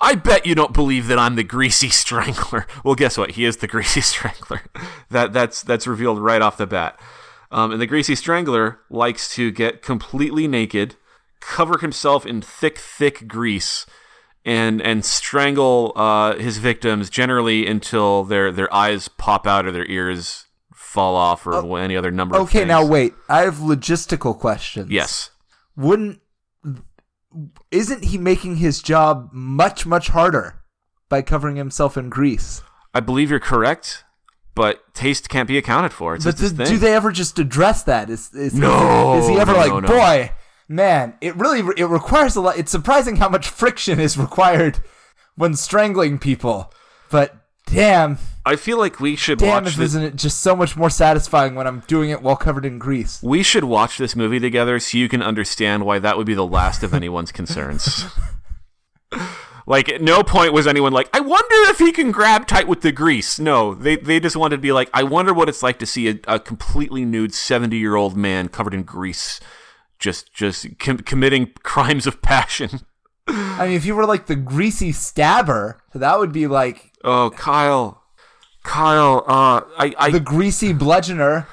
i 0.00 0.14
bet 0.14 0.44
you 0.44 0.54
don't 0.54 0.74
believe 0.74 1.06
that 1.06 1.18
i'm 1.18 1.36
the 1.36 1.44
greasy 1.44 1.88
strangler. 1.88 2.66
Well 2.84 2.94
guess 2.94 3.16
what? 3.16 3.32
He 3.32 3.44
is 3.44 3.58
the 3.58 3.68
greasy 3.68 4.00
strangler. 4.00 4.62
That 5.10 5.32
that's 5.32 5.62
that's 5.62 5.86
revealed 5.86 6.18
right 6.18 6.42
off 6.42 6.56
the 6.56 6.66
bat. 6.66 6.98
Um, 7.50 7.72
and 7.72 7.80
the 7.80 7.86
greasy 7.86 8.14
strangler 8.14 8.80
likes 8.90 9.34
to 9.36 9.50
get 9.50 9.80
completely 9.80 10.46
naked 10.46 10.96
cover 11.40 11.78
himself 11.78 12.26
in 12.26 12.42
thick 12.42 12.78
thick 12.78 13.28
grease 13.28 13.86
and 14.44 14.80
and 14.80 15.04
strangle 15.04 15.92
uh, 15.96 16.34
his 16.36 16.58
victims 16.58 17.10
generally 17.10 17.66
until 17.66 18.24
their 18.24 18.50
their 18.50 18.72
eyes 18.72 19.08
pop 19.08 19.46
out 19.46 19.66
or 19.66 19.72
their 19.72 19.86
ears 19.86 20.46
fall 20.74 21.16
off 21.16 21.46
or 21.46 21.78
any 21.78 21.96
other 21.96 22.10
number 22.10 22.36
of 22.36 22.42
Okay, 22.42 22.64
now 22.64 22.84
wait. 22.84 23.14
I 23.28 23.42
have 23.42 23.56
logistical 23.56 24.38
questions. 24.38 24.90
Yes. 24.90 25.30
Wouldn't 25.76 26.20
isn't 27.70 28.04
he 28.04 28.18
making 28.18 28.56
his 28.56 28.80
job 28.82 29.28
much 29.32 29.84
much 29.84 30.08
harder 30.08 30.62
by 31.08 31.22
covering 31.22 31.56
himself 31.56 31.96
in 31.96 32.08
grease? 32.08 32.62
I 32.94 33.00
believe 33.00 33.30
you're 33.30 33.38
correct, 33.38 34.04
but 34.54 34.94
taste 34.94 35.28
can't 35.28 35.46
be 35.46 35.58
accounted 35.58 35.92
for. 35.92 36.14
It's 36.14 36.24
But 36.24 36.38
do, 36.38 36.48
do 36.48 36.78
they 36.78 36.94
ever 36.94 37.12
just 37.12 37.38
address 37.38 37.82
that? 37.84 38.08
Is 38.08 38.32
is 38.34 38.54
No, 38.54 39.18
is 39.18 39.28
he 39.28 39.38
ever 39.38 39.52
no, 39.52 39.58
like, 39.58 39.70
no, 39.70 39.80
no. 39.80 39.88
boy, 39.88 40.32
man, 40.68 41.14
it 41.20 41.34
really 41.36 41.60
it 41.76 41.86
requires 41.86 42.36
a 42.36 42.40
lot. 42.40 42.58
It's 42.58 42.70
surprising 42.70 43.16
how 43.16 43.28
much 43.28 43.48
friction 43.48 43.98
is 43.98 44.18
required 44.18 44.80
when 45.34 45.54
strangling 45.54 46.18
people. 46.18 46.72
But 47.10 47.34
damn, 47.66 48.18
I 48.44 48.56
feel 48.56 48.78
like 48.78 49.00
we 49.00 49.16
should 49.16 49.38
damn, 49.38 49.64
watch 49.64 49.76
this. 49.76 49.90
isn't 49.90 50.02
it 50.02 50.16
just 50.16 50.40
so 50.40 50.54
much 50.54 50.76
more 50.76 50.90
satisfying 50.90 51.54
when 51.54 51.66
I'm 51.66 51.80
doing 51.86 52.10
it 52.10 52.22
while 52.22 52.36
covered 52.36 52.66
in 52.66 52.78
grease? 52.78 53.22
We 53.22 53.42
should 53.42 53.64
watch 53.64 53.98
this 53.98 54.14
movie 54.14 54.40
together 54.40 54.78
so 54.78 54.98
you 54.98 55.08
can 55.08 55.22
understand 55.22 55.84
why 55.84 55.98
that 55.98 56.16
would 56.16 56.26
be 56.26 56.34
the 56.34 56.46
last 56.46 56.82
of 56.82 56.92
anyone's 56.92 57.32
concerns. 57.32 58.04
like, 59.66 59.88
at 59.88 60.02
no 60.02 60.22
point 60.22 60.52
was 60.52 60.66
anyone 60.66 60.92
like, 60.92 61.08
I 61.14 61.20
wonder 61.20 61.70
if 61.70 61.78
he 61.78 61.92
can 61.92 62.10
grab 62.10 62.46
tight 62.46 62.68
with 62.68 62.82
the 62.82 62.92
grease. 62.92 63.38
No, 63.38 63.74
they, 63.74 63.96
they 63.96 64.20
just 64.20 64.36
wanted 64.36 64.56
to 64.56 64.62
be 64.62 64.72
like, 64.72 64.90
I 64.92 65.02
wonder 65.02 65.32
what 65.32 65.48
it's 65.48 65.62
like 65.62 65.78
to 65.80 65.86
see 65.86 66.08
a, 66.08 66.18
a 66.26 66.40
completely 66.40 67.04
nude 67.04 67.34
70 67.34 67.76
year 67.76 67.96
old 67.96 68.16
man 68.16 68.48
covered 68.48 68.74
in 68.74 68.82
grease 68.82 69.40
just 69.98 70.32
just 70.32 70.78
com- 70.78 70.98
committing 70.98 71.52
crimes 71.62 72.06
of 72.06 72.22
passion. 72.22 72.80
I 73.26 73.66
mean, 73.66 73.76
if 73.76 73.84
you 73.84 73.94
were 73.94 74.06
like 74.06 74.26
the 74.26 74.36
greasy 74.36 74.92
stabber, 74.92 75.82
that 75.94 76.18
would 76.18 76.32
be 76.32 76.46
like 76.46 76.92
Oh, 77.04 77.30
Kyle. 77.36 78.02
Kyle, 78.64 79.24
uh, 79.26 79.62
I, 79.78 79.94
I, 79.98 80.10
the 80.10 80.20
greasy 80.20 80.74
bludgeoner, 80.74 81.46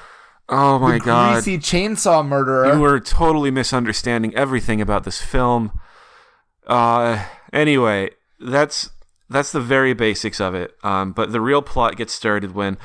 oh 0.48 0.78
my 0.78 0.98
the 0.98 1.04
god. 1.04 1.32
greasy 1.44 1.58
chainsaw 1.58 2.26
murderer. 2.26 2.74
You 2.74 2.80
were 2.80 3.00
totally 3.00 3.50
misunderstanding 3.50 4.34
everything 4.34 4.80
about 4.80 5.04
this 5.04 5.20
film. 5.20 5.72
Uh, 6.66 7.24
anyway, 7.52 8.10
that's 8.40 8.90
that's 9.30 9.52
the 9.52 9.60
very 9.60 9.94
basics 9.94 10.40
of 10.40 10.54
it. 10.54 10.74
Um, 10.82 11.12
but 11.12 11.32
the 11.32 11.40
real 11.40 11.62
plot 11.62 11.96
gets 11.96 12.12
started 12.12 12.54
when, 12.54 12.76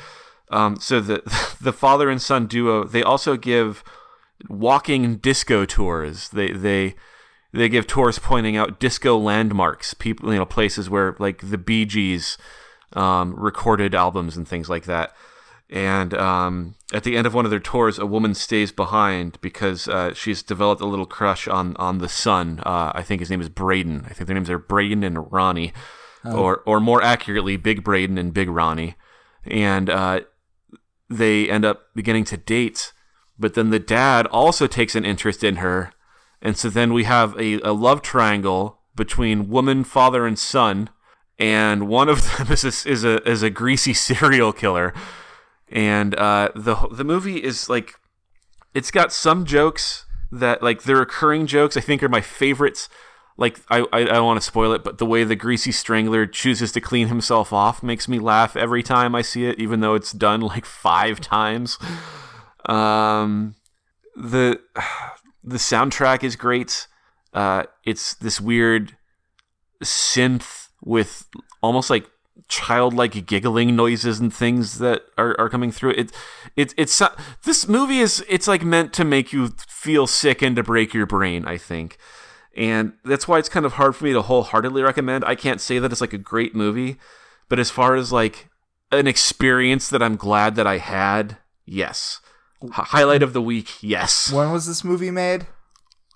um, 0.50 0.76
so 0.76 1.00
the 1.00 1.22
the 1.60 1.72
father 1.72 2.08
and 2.08 2.20
son 2.22 2.46
duo 2.46 2.84
they 2.84 3.02
also 3.02 3.36
give 3.36 3.82
walking 4.48 5.16
disco 5.16 5.64
tours. 5.64 6.28
They 6.30 6.52
they 6.52 6.94
they 7.52 7.68
give 7.68 7.86
tours 7.86 8.18
pointing 8.18 8.56
out 8.56 8.80
disco 8.80 9.16
landmarks, 9.16 9.94
people 9.94 10.32
you 10.32 10.38
know 10.38 10.46
places 10.46 10.88
where 10.88 11.16
like 11.18 11.50
the 11.50 11.58
Bee 11.58 11.84
Gees 11.84 12.38
um, 12.94 13.34
recorded 13.34 13.94
albums 13.94 14.36
and 14.36 14.46
things 14.46 14.68
like 14.68 14.84
that. 14.84 15.14
And 15.70 16.12
um, 16.12 16.74
at 16.92 17.02
the 17.02 17.16
end 17.16 17.26
of 17.26 17.32
one 17.32 17.46
of 17.46 17.50
their 17.50 17.58
tours, 17.58 17.98
a 17.98 18.04
woman 18.04 18.34
stays 18.34 18.70
behind 18.70 19.40
because 19.40 19.88
uh, 19.88 20.12
she's 20.12 20.42
developed 20.42 20.82
a 20.82 20.86
little 20.86 21.06
crush 21.06 21.48
on 21.48 21.74
on 21.76 21.98
the 21.98 22.10
son. 22.10 22.60
Uh, 22.64 22.92
I 22.94 23.02
think 23.02 23.20
his 23.20 23.30
name 23.30 23.40
is 23.40 23.48
Brayden. 23.48 24.04
I 24.04 24.12
think 24.12 24.26
their 24.26 24.34
names 24.34 24.50
are 24.50 24.58
Brayden 24.58 25.04
and 25.04 25.32
Ronnie, 25.32 25.72
or 26.24 26.62
or 26.66 26.78
more 26.78 27.02
accurately, 27.02 27.56
Big 27.56 27.82
Brayden 27.82 28.18
and 28.18 28.34
Big 28.34 28.50
Ronnie. 28.50 28.96
And 29.44 29.88
uh, 29.88 30.20
they 31.08 31.48
end 31.48 31.64
up 31.64 31.86
beginning 31.94 32.24
to 32.24 32.36
date. 32.36 32.92
But 33.42 33.52
then 33.54 33.68
the 33.68 33.78
dad 33.78 34.26
also 34.28 34.66
takes 34.66 34.94
an 34.94 35.04
interest 35.04 35.44
in 35.44 35.56
her, 35.56 35.92
and 36.40 36.56
so 36.56 36.70
then 36.70 36.94
we 36.94 37.04
have 37.04 37.38
a, 37.38 37.60
a 37.60 37.72
love 37.72 38.00
triangle 38.00 38.78
between 38.94 39.50
woman, 39.50 39.84
father, 39.84 40.26
and 40.26 40.38
son. 40.38 40.88
And 41.38 41.88
one 41.88 42.08
of 42.08 42.22
them 42.38 42.50
is 42.50 42.64
a, 42.64 42.88
is 42.88 43.04
a 43.04 43.28
is 43.28 43.42
a 43.42 43.50
greasy 43.50 43.92
serial 44.08 44.54
killer 44.54 44.94
and 45.72 46.14
uh, 46.16 46.50
the 46.54 46.74
the 46.92 47.02
movie 47.02 47.42
is 47.42 47.68
like 47.68 47.94
it's 48.74 48.90
got 48.90 49.12
some 49.12 49.46
jokes 49.46 50.04
that 50.30 50.62
like 50.62 50.82
the 50.82 50.94
recurring 50.94 51.46
jokes 51.46 51.76
I 51.76 51.80
think 51.80 52.02
are 52.02 52.08
my 52.08 52.20
favorites. 52.20 52.88
Like 53.38 53.60
I 53.70 53.80
I, 53.92 54.00
I 54.00 54.04
don't 54.04 54.26
want 54.26 54.40
to 54.40 54.46
spoil 54.46 54.72
it, 54.72 54.84
but 54.84 54.98
the 54.98 55.06
way 55.06 55.24
the 55.24 55.34
greasy 55.34 55.72
strangler 55.72 56.26
chooses 56.26 56.72
to 56.72 56.80
clean 56.80 57.08
himself 57.08 57.52
off 57.52 57.82
makes 57.82 58.06
me 58.06 58.18
laugh 58.18 58.54
every 58.54 58.82
time 58.82 59.14
I 59.14 59.22
see 59.22 59.46
it, 59.46 59.58
even 59.58 59.80
though 59.80 59.94
it's 59.94 60.12
done 60.12 60.42
like 60.42 60.66
five 60.66 61.20
times. 61.20 61.78
Um, 62.66 63.54
the 64.16 64.60
the 65.44 65.56
soundtrack 65.56 66.22
is 66.22 66.36
great. 66.36 66.86
Uh, 67.32 67.64
it's 67.84 68.14
this 68.14 68.40
weird 68.40 68.96
synth 69.82 70.68
with 70.82 71.28
almost 71.62 71.90
like 71.90 72.06
childlike 72.48 73.26
giggling 73.26 73.74
noises 73.74 74.20
and 74.20 74.32
things 74.32 74.78
that 74.78 75.02
are, 75.16 75.34
are 75.40 75.48
coming 75.48 75.70
through 75.70 75.90
it 75.90 76.12
it 76.56 76.74
it's 76.76 77.00
this 77.44 77.66
movie 77.66 77.98
is 77.98 78.24
it's 78.28 78.46
like 78.46 78.62
meant 78.62 78.92
to 78.92 79.04
make 79.04 79.32
you 79.32 79.48
feel 79.68 80.06
sick 80.06 80.42
and 80.42 80.56
to 80.56 80.62
break 80.62 80.92
your 80.92 81.06
brain 81.06 81.44
i 81.46 81.56
think 81.56 81.98
and 82.54 82.92
that's 83.04 83.26
why 83.26 83.38
it's 83.38 83.48
kind 83.48 83.64
of 83.64 83.74
hard 83.74 83.96
for 83.96 84.04
me 84.04 84.12
to 84.12 84.22
wholeheartedly 84.22 84.82
recommend. 84.82 85.24
I 85.24 85.34
can't 85.34 85.60
say 85.60 85.78
that 85.78 85.90
it's 85.90 86.00
like 86.00 86.12
a 86.12 86.18
great 86.18 86.54
movie, 86.54 86.98
but 87.48 87.58
as 87.58 87.70
far 87.70 87.94
as 87.94 88.12
like 88.12 88.48
an 88.90 89.06
experience 89.06 89.88
that 89.88 90.02
I'm 90.02 90.16
glad 90.16 90.54
that 90.56 90.66
I 90.66 90.78
had, 90.78 91.38
yes. 91.64 92.20
Highlight 92.70 93.22
of 93.22 93.32
the 93.32 93.42
week, 93.42 93.82
yes. 93.82 94.32
When 94.32 94.52
was 94.52 94.66
this 94.66 94.84
movie 94.84 95.10
made? 95.10 95.46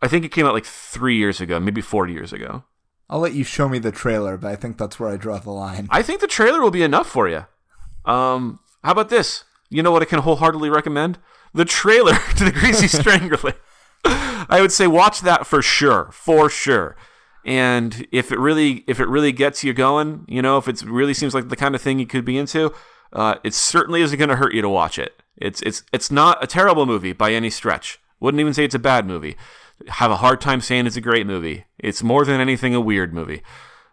I 0.02 0.08
think 0.08 0.24
it 0.24 0.32
came 0.32 0.46
out 0.46 0.54
like 0.54 0.64
three 0.64 1.16
years 1.16 1.40
ago, 1.40 1.58
maybe 1.58 1.80
four 1.80 2.08
years 2.08 2.32
ago. 2.32 2.64
I'll 3.08 3.20
let 3.20 3.34
you 3.34 3.44
show 3.44 3.68
me 3.68 3.78
the 3.78 3.92
trailer, 3.92 4.36
but 4.36 4.50
I 4.50 4.56
think 4.56 4.78
that's 4.78 4.98
where 4.98 5.08
I 5.08 5.16
draw 5.16 5.38
the 5.38 5.50
line. 5.50 5.86
I 5.90 6.02
think 6.02 6.20
the 6.20 6.26
trailer 6.26 6.60
will 6.60 6.70
be 6.70 6.82
enough 6.82 7.06
for 7.06 7.28
you. 7.28 7.46
Um, 8.04 8.60
how 8.82 8.92
about 8.92 9.08
this? 9.08 9.44
You 9.70 9.82
know 9.82 9.90
what 9.92 10.02
I 10.02 10.06
can 10.06 10.20
wholeheartedly 10.20 10.70
recommend? 10.70 11.18
The 11.54 11.64
trailer 11.64 12.14
to 12.36 12.44
the 12.44 12.52
Greasy 12.52 12.88
Strangler. 12.88 13.54
I 14.04 14.60
would 14.60 14.72
say 14.72 14.86
watch 14.86 15.20
that 15.20 15.46
for 15.46 15.62
sure, 15.62 16.10
for 16.12 16.50
sure. 16.50 16.96
And 17.44 18.06
if 18.10 18.32
it 18.32 18.38
really, 18.38 18.84
if 18.88 18.98
it 18.98 19.08
really 19.08 19.32
gets 19.32 19.62
you 19.62 19.72
going, 19.72 20.24
you 20.28 20.42
know, 20.42 20.58
if 20.58 20.66
it 20.66 20.82
really 20.82 21.14
seems 21.14 21.32
like 21.34 21.48
the 21.48 21.56
kind 21.56 21.74
of 21.74 21.80
thing 21.80 21.98
you 21.98 22.06
could 22.06 22.24
be 22.24 22.38
into, 22.38 22.72
uh, 23.12 23.36
it 23.44 23.54
certainly 23.54 24.02
isn't 24.02 24.18
going 24.18 24.28
to 24.28 24.36
hurt 24.36 24.54
you 24.54 24.62
to 24.62 24.68
watch 24.68 24.98
it. 24.98 25.22
It's 25.36 25.60
it's 25.62 25.82
it's 25.92 26.10
not 26.10 26.42
a 26.42 26.46
terrible 26.46 26.86
movie 26.86 27.12
by 27.12 27.32
any 27.32 27.50
stretch. 27.50 27.98
Wouldn't 28.20 28.40
even 28.40 28.54
say 28.54 28.64
it's 28.64 28.74
a 28.74 28.78
bad 28.78 29.06
movie. 29.06 29.36
Have 29.88 30.10
a 30.10 30.16
hard 30.16 30.40
time 30.40 30.60
saying 30.60 30.86
it's 30.86 30.96
a 30.96 31.02
great 31.02 31.26
movie. 31.26 31.66
It's 31.78 32.02
more 32.02 32.24
than 32.24 32.40
anything 32.40 32.74
a 32.74 32.80
weird 32.80 33.12
movie. 33.12 33.42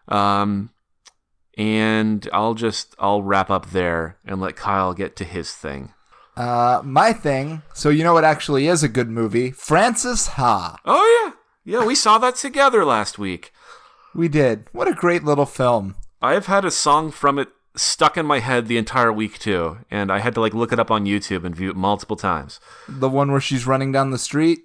Um, 0.08 0.70
and 1.58 2.26
I'll 2.32 2.54
just 2.54 2.94
I'll 2.98 3.22
wrap 3.22 3.50
up 3.50 3.70
there 3.70 4.18
and 4.24 4.40
let 4.40 4.56
Kyle 4.56 4.94
get 4.94 5.16
to 5.16 5.24
his 5.24 5.52
thing. 5.52 5.92
Uh, 6.36 6.80
my 6.84 7.12
thing. 7.12 7.62
So 7.74 7.90
you 7.90 8.02
know 8.02 8.14
what 8.14 8.24
actually 8.24 8.66
is 8.66 8.82
a 8.82 8.88
good 8.88 9.10
movie? 9.10 9.50
Frances 9.50 10.28
Ha. 10.28 10.78
Oh 10.84 11.34
yeah, 11.64 11.78
yeah, 11.78 11.86
we 11.86 11.94
saw 11.94 12.18
that 12.18 12.36
together 12.36 12.84
last 12.84 13.18
week. 13.18 13.52
We 14.14 14.28
did. 14.28 14.66
What 14.72 14.88
a 14.88 14.94
great 14.94 15.24
little 15.24 15.46
film. 15.46 15.96
I've 16.22 16.46
had 16.46 16.64
a 16.64 16.70
song 16.70 17.10
from 17.10 17.38
it 17.38 17.48
stuck 17.76 18.16
in 18.16 18.26
my 18.26 18.38
head 18.40 18.66
the 18.68 18.78
entire 18.78 19.12
week 19.12 19.38
too, 19.38 19.78
and 19.90 20.10
I 20.12 20.18
had 20.20 20.34
to 20.34 20.40
like 20.40 20.54
look 20.54 20.72
it 20.72 20.78
up 20.78 20.90
on 20.90 21.04
YouTube 21.06 21.44
and 21.44 21.54
view 21.54 21.70
it 21.70 21.76
multiple 21.76 22.16
times. 22.16 22.60
The 22.88 23.08
one 23.08 23.30
where 23.32 23.40
she's 23.40 23.66
running 23.66 23.92
down 23.92 24.10
the 24.10 24.18
street. 24.18 24.60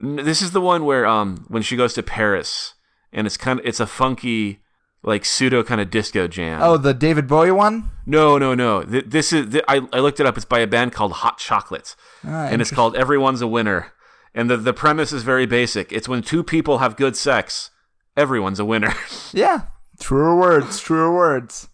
This 0.00 0.40
is 0.42 0.52
the 0.52 0.60
one 0.60 0.84
where 0.84 1.06
um 1.06 1.44
when 1.48 1.62
she 1.62 1.76
goes 1.76 1.92
to 1.94 2.02
Paris 2.02 2.74
and 3.12 3.26
it's 3.26 3.36
kind 3.36 3.60
of 3.60 3.66
it's 3.66 3.80
a 3.80 3.86
funky 3.86 4.60
like 5.02 5.24
pseudo 5.24 5.62
kind 5.62 5.80
of 5.80 5.90
disco 5.90 6.26
jam. 6.28 6.60
Oh, 6.62 6.76
the 6.76 6.92
David 6.94 7.26
Bowie 7.26 7.50
one. 7.52 7.90
No, 8.06 8.36
no, 8.38 8.54
no. 8.54 8.82
This 8.82 9.32
is 9.32 9.60
I, 9.68 9.86
I 9.92 10.00
looked 10.00 10.20
it 10.20 10.26
up. 10.26 10.36
It's 10.36 10.44
by 10.44 10.58
a 10.60 10.66
band 10.66 10.92
called 10.92 11.12
Hot 11.12 11.38
Chocolates, 11.38 11.96
Ah, 12.26 12.48
and 12.48 12.60
it's 12.60 12.70
called 12.70 12.96
Everyone's 12.96 13.40
a 13.40 13.46
Winner. 13.46 13.92
And 14.34 14.50
the 14.50 14.56
the 14.56 14.72
premise 14.74 15.12
is 15.12 15.22
very 15.22 15.46
basic. 15.46 15.90
It's 15.92 16.08
when 16.08 16.22
two 16.22 16.42
people 16.44 16.78
have 16.78 16.96
good 16.96 17.16
sex, 17.16 17.70
everyone's 18.16 18.60
a 18.60 18.64
winner. 18.64 18.94
Yeah, 19.32 19.62
truer 20.00 20.36
words, 20.36 20.80
truer 20.80 21.14
words. 21.14 21.68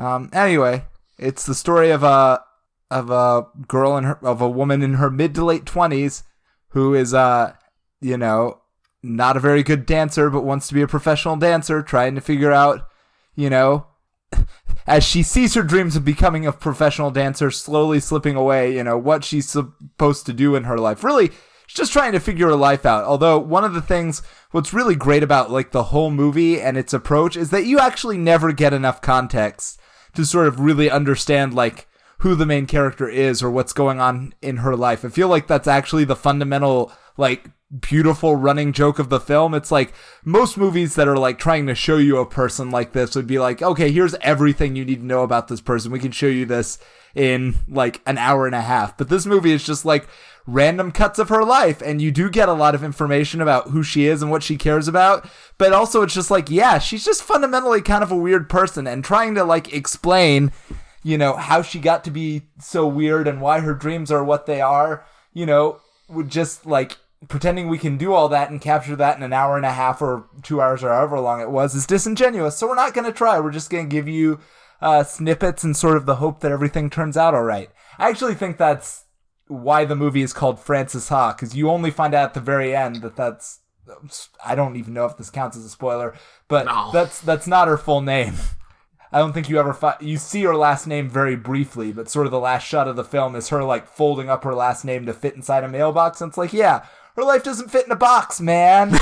Um, 0.00 0.30
anyway, 0.32 0.84
it's 1.18 1.44
the 1.44 1.54
story 1.54 1.90
of 1.90 2.02
a 2.02 2.42
of 2.90 3.10
a 3.10 3.46
girl 3.68 3.96
in 3.98 4.04
her 4.04 4.18
of 4.22 4.40
a 4.40 4.48
woman 4.48 4.82
in 4.82 4.94
her 4.94 5.10
mid 5.10 5.34
to 5.34 5.44
late 5.44 5.66
twenties 5.66 6.24
who 6.70 6.94
is 6.94 7.14
uh 7.14 7.52
you 8.00 8.16
know 8.16 8.62
not 9.02 9.36
a 9.36 9.40
very 9.40 9.62
good 9.62 9.86
dancer 9.86 10.28
but 10.28 10.42
wants 10.42 10.66
to 10.68 10.74
be 10.74 10.82
a 10.82 10.88
professional 10.88 11.36
dancer, 11.36 11.82
trying 11.82 12.14
to 12.14 12.20
figure 12.22 12.50
out 12.50 12.88
you 13.36 13.50
know 13.50 13.86
as 14.86 15.04
she 15.04 15.22
sees 15.22 15.52
her 15.52 15.62
dreams 15.62 15.96
of 15.96 16.04
becoming 16.04 16.46
a 16.46 16.52
professional 16.52 17.10
dancer 17.10 17.50
slowly 17.50 18.00
slipping 18.00 18.36
away, 18.36 18.74
you 18.74 18.82
know 18.82 18.96
what 18.96 19.22
she's 19.22 19.50
supposed 19.50 20.24
to 20.24 20.32
do 20.32 20.56
in 20.56 20.64
her 20.64 20.78
life. 20.78 21.04
Really, 21.04 21.28
she's 21.66 21.76
just 21.76 21.92
trying 21.92 22.12
to 22.12 22.20
figure 22.20 22.46
her 22.46 22.56
life 22.56 22.86
out. 22.86 23.04
Although 23.04 23.38
one 23.38 23.64
of 23.64 23.74
the 23.74 23.82
things 23.82 24.22
what's 24.50 24.72
really 24.72 24.96
great 24.96 25.22
about 25.22 25.50
like 25.50 25.72
the 25.72 25.84
whole 25.84 26.10
movie 26.10 26.58
and 26.58 26.78
its 26.78 26.94
approach 26.94 27.36
is 27.36 27.50
that 27.50 27.66
you 27.66 27.78
actually 27.78 28.16
never 28.16 28.50
get 28.52 28.72
enough 28.72 29.02
context 29.02 29.76
to 30.14 30.24
sort 30.24 30.46
of 30.46 30.60
really 30.60 30.90
understand 30.90 31.54
like 31.54 31.86
who 32.20 32.34
the 32.34 32.46
main 32.46 32.66
character 32.66 33.08
is 33.08 33.42
or 33.42 33.50
what's 33.50 33.72
going 33.72 34.00
on 34.00 34.34
in 34.42 34.58
her 34.58 34.76
life. 34.76 35.04
I 35.04 35.08
feel 35.08 35.28
like 35.28 35.46
that's 35.46 35.68
actually 35.68 36.04
the 36.04 36.16
fundamental 36.16 36.92
like 37.16 37.50
beautiful 37.80 38.36
running 38.36 38.72
joke 38.72 38.98
of 38.98 39.08
the 39.08 39.20
film. 39.20 39.54
It's 39.54 39.70
like 39.70 39.92
most 40.24 40.56
movies 40.56 40.96
that 40.96 41.08
are 41.08 41.16
like 41.16 41.38
trying 41.38 41.66
to 41.66 41.74
show 41.74 41.96
you 41.96 42.18
a 42.18 42.26
person 42.26 42.70
like 42.70 42.92
this 42.92 43.14
would 43.14 43.26
be 43.26 43.38
like, 43.38 43.62
okay, 43.62 43.90
here's 43.90 44.14
everything 44.16 44.76
you 44.76 44.84
need 44.84 45.00
to 45.00 45.06
know 45.06 45.22
about 45.22 45.48
this 45.48 45.60
person. 45.60 45.92
We 45.92 45.98
can 45.98 46.12
show 46.12 46.26
you 46.26 46.44
this 46.44 46.78
in 47.14 47.56
like 47.68 48.02
an 48.06 48.18
hour 48.18 48.46
and 48.46 48.54
a 48.54 48.60
half. 48.60 48.98
But 48.98 49.08
this 49.08 49.24
movie 49.24 49.52
is 49.52 49.64
just 49.64 49.84
like 49.84 50.06
random 50.46 50.92
cuts 50.92 51.18
of 51.18 51.30
her 51.30 51.44
life 51.44 51.80
and 51.80 52.02
you 52.02 52.10
do 52.10 52.28
get 52.28 52.48
a 52.48 52.52
lot 52.52 52.74
of 52.74 52.84
information 52.84 53.40
about 53.40 53.68
who 53.68 53.82
she 53.82 54.06
is 54.06 54.20
and 54.20 54.30
what 54.30 54.42
she 54.42 54.56
cares 54.56 54.88
about 54.88 55.28
but 55.58 55.72
also 55.72 56.02
it's 56.02 56.14
just 56.14 56.30
like 56.30 56.50
yeah 56.50 56.78
she's 56.78 57.04
just 57.04 57.22
fundamentally 57.22 57.80
kind 57.80 58.02
of 58.02 58.10
a 58.10 58.16
weird 58.16 58.48
person 58.48 58.86
and 58.86 59.04
trying 59.04 59.34
to 59.34 59.44
like 59.44 59.72
explain 59.72 60.50
you 61.02 61.16
know 61.18 61.34
how 61.34 61.62
she 61.62 61.78
got 61.78 62.04
to 62.04 62.10
be 62.10 62.42
so 62.60 62.86
weird 62.86 63.26
and 63.26 63.40
why 63.40 63.60
her 63.60 63.74
dreams 63.74 64.10
are 64.12 64.22
what 64.24 64.46
they 64.46 64.60
are 64.60 65.04
you 65.32 65.46
know 65.46 65.80
would 66.08 66.28
just 66.28 66.66
like 66.66 66.98
pretending 67.28 67.68
we 67.68 67.78
can 67.78 67.96
do 67.98 68.12
all 68.12 68.28
that 68.28 68.50
and 68.50 68.60
capture 68.60 68.96
that 68.96 69.16
in 69.16 69.22
an 69.22 69.32
hour 69.32 69.56
and 69.56 69.66
a 69.66 69.72
half 69.72 70.00
or 70.02 70.26
two 70.42 70.60
hours 70.60 70.82
or 70.82 70.88
however 70.88 71.18
long 71.20 71.40
it 71.40 71.50
was 71.50 71.74
is 71.74 71.86
disingenuous 71.86 72.56
so 72.56 72.66
we're 72.68 72.74
not 72.74 72.94
going 72.94 73.04
to 73.06 73.12
try 73.12 73.38
we're 73.40 73.50
just 73.50 73.70
going 73.70 73.88
to 73.88 73.94
give 73.94 74.08
you 74.08 74.38
uh, 74.80 75.02
snippets 75.04 75.62
and 75.62 75.76
sort 75.76 75.96
of 75.96 76.06
the 76.06 76.16
hope 76.16 76.40
that 76.40 76.50
everything 76.52 76.88
turns 76.88 77.16
out 77.16 77.34
all 77.34 77.42
right 77.42 77.70
i 77.98 78.08
actually 78.08 78.34
think 78.34 78.56
that's 78.56 79.04
why 79.48 79.84
the 79.84 79.96
movie 79.96 80.22
is 80.22 80.32
called 80.32 80.60
Frances 80.60 81.08
Ha 81.08 81.32
because 81.32 81.56
you 81.56 81.68
only 81.68 81.90
find 81.90 82.14
out 82.14 82.24
at 82.26 82.34
the 82.34 82.40
very 82.40 82.74
end 82.74 82.96
that 83.02 83.16
that's 83.16 83.58
I 84.44 84.54
don't 84.54 84.76
even 84.76 84.94
know 84.94 85.06
if 85.06 85.16
this 85.16 85.30
counts 85.30 85.56
as 85.56 85.64
a 85.64 85.68
spoiler, 85.68 86.14
but 86.46 86.66
No. 86.66 86.90
that's 86.92 87.20
that's 87.20 87.48
not 87.48 87.66
her 87.66 87.76
full 87.76 88.00
name. 88.00 88.34
I 89.12 89.18
don't 89.18 89.32
think 89.32 89.48
you 89.48 89.58
ever 89.58 89.72
fi- 89.74 89.96
you 90.00 90.16
see 90.18 90.42
her 90.42 90.54
last 90.56 90.86
name 90.86 91.08
very 91.08 91.34
briefly, 91.36 91.92
but 91.92 92.08
sort 92.08 92.26
of 92.26 92.32
the 92.32 92.38
last 92.38 92.66
shot 92.66 92.86
of 92.86 92.96
the 92.96 93.04
film 93.04 93.34
is 93.34 93.48
her 93.48 93.64
like 93.64 93.86
folding 93.88 94.28
up 94.30 94.44
her 94.44 94.54
last 94.54 94.84
name 94.84 95.06
to 95.06 95.12
fit 95.12 95.34
inside 95.34 95.64
a 95.64 95.68
mailbox, 95.68 96.20
and 96.20 96.28
it's 96.30 96.38
like, 96.38 96.52
yeah, 96.52 96.84
her 97.16 97.24
life 97.24 97.42
doesn't 97.42 97.70
fit 97.70 97.86
in 97.86 97.92
a 97.92 97.96
box, 97.96 98.40
man. 98.40 98.96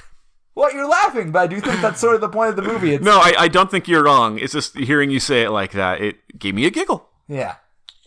what 0.54 0.74
you're 0.74 0.88
laughing, 0.88 1.30
but 1.32 1.40
I 1.40 1.46
do 1.46 1.60
think 1.60 1.80
that's 1.80 2.00
sort 2.00 2.14
of 2.14 2.20
the 2.20 2.28
point 2.28 2.50
of 2.50 2.56
the 2.56 2.62
movie. 2.62 2.94
It's, 2.94 3.04
no, 3.04 3.18
I, 3.18 3.34
I 3.38 3.48
don't 3.48 3.70
think 3.70 3.86
you're 3.88 4.04
wrong. 4.04 4.38
It's 4.38 4.52
just 4.52 4.76
hearing 4.76 5.10
you 5.10 5.20
say 5.20 5.42
it 5.42 5.50
like 5.50 5.72
that. 5.72 6.00
It 6.00 6.16
gave 6.38 6.54
me 6.54 6.66
a 6.66 6.70
giggle. 6.70 7.08
Yeah. 7.28 7.56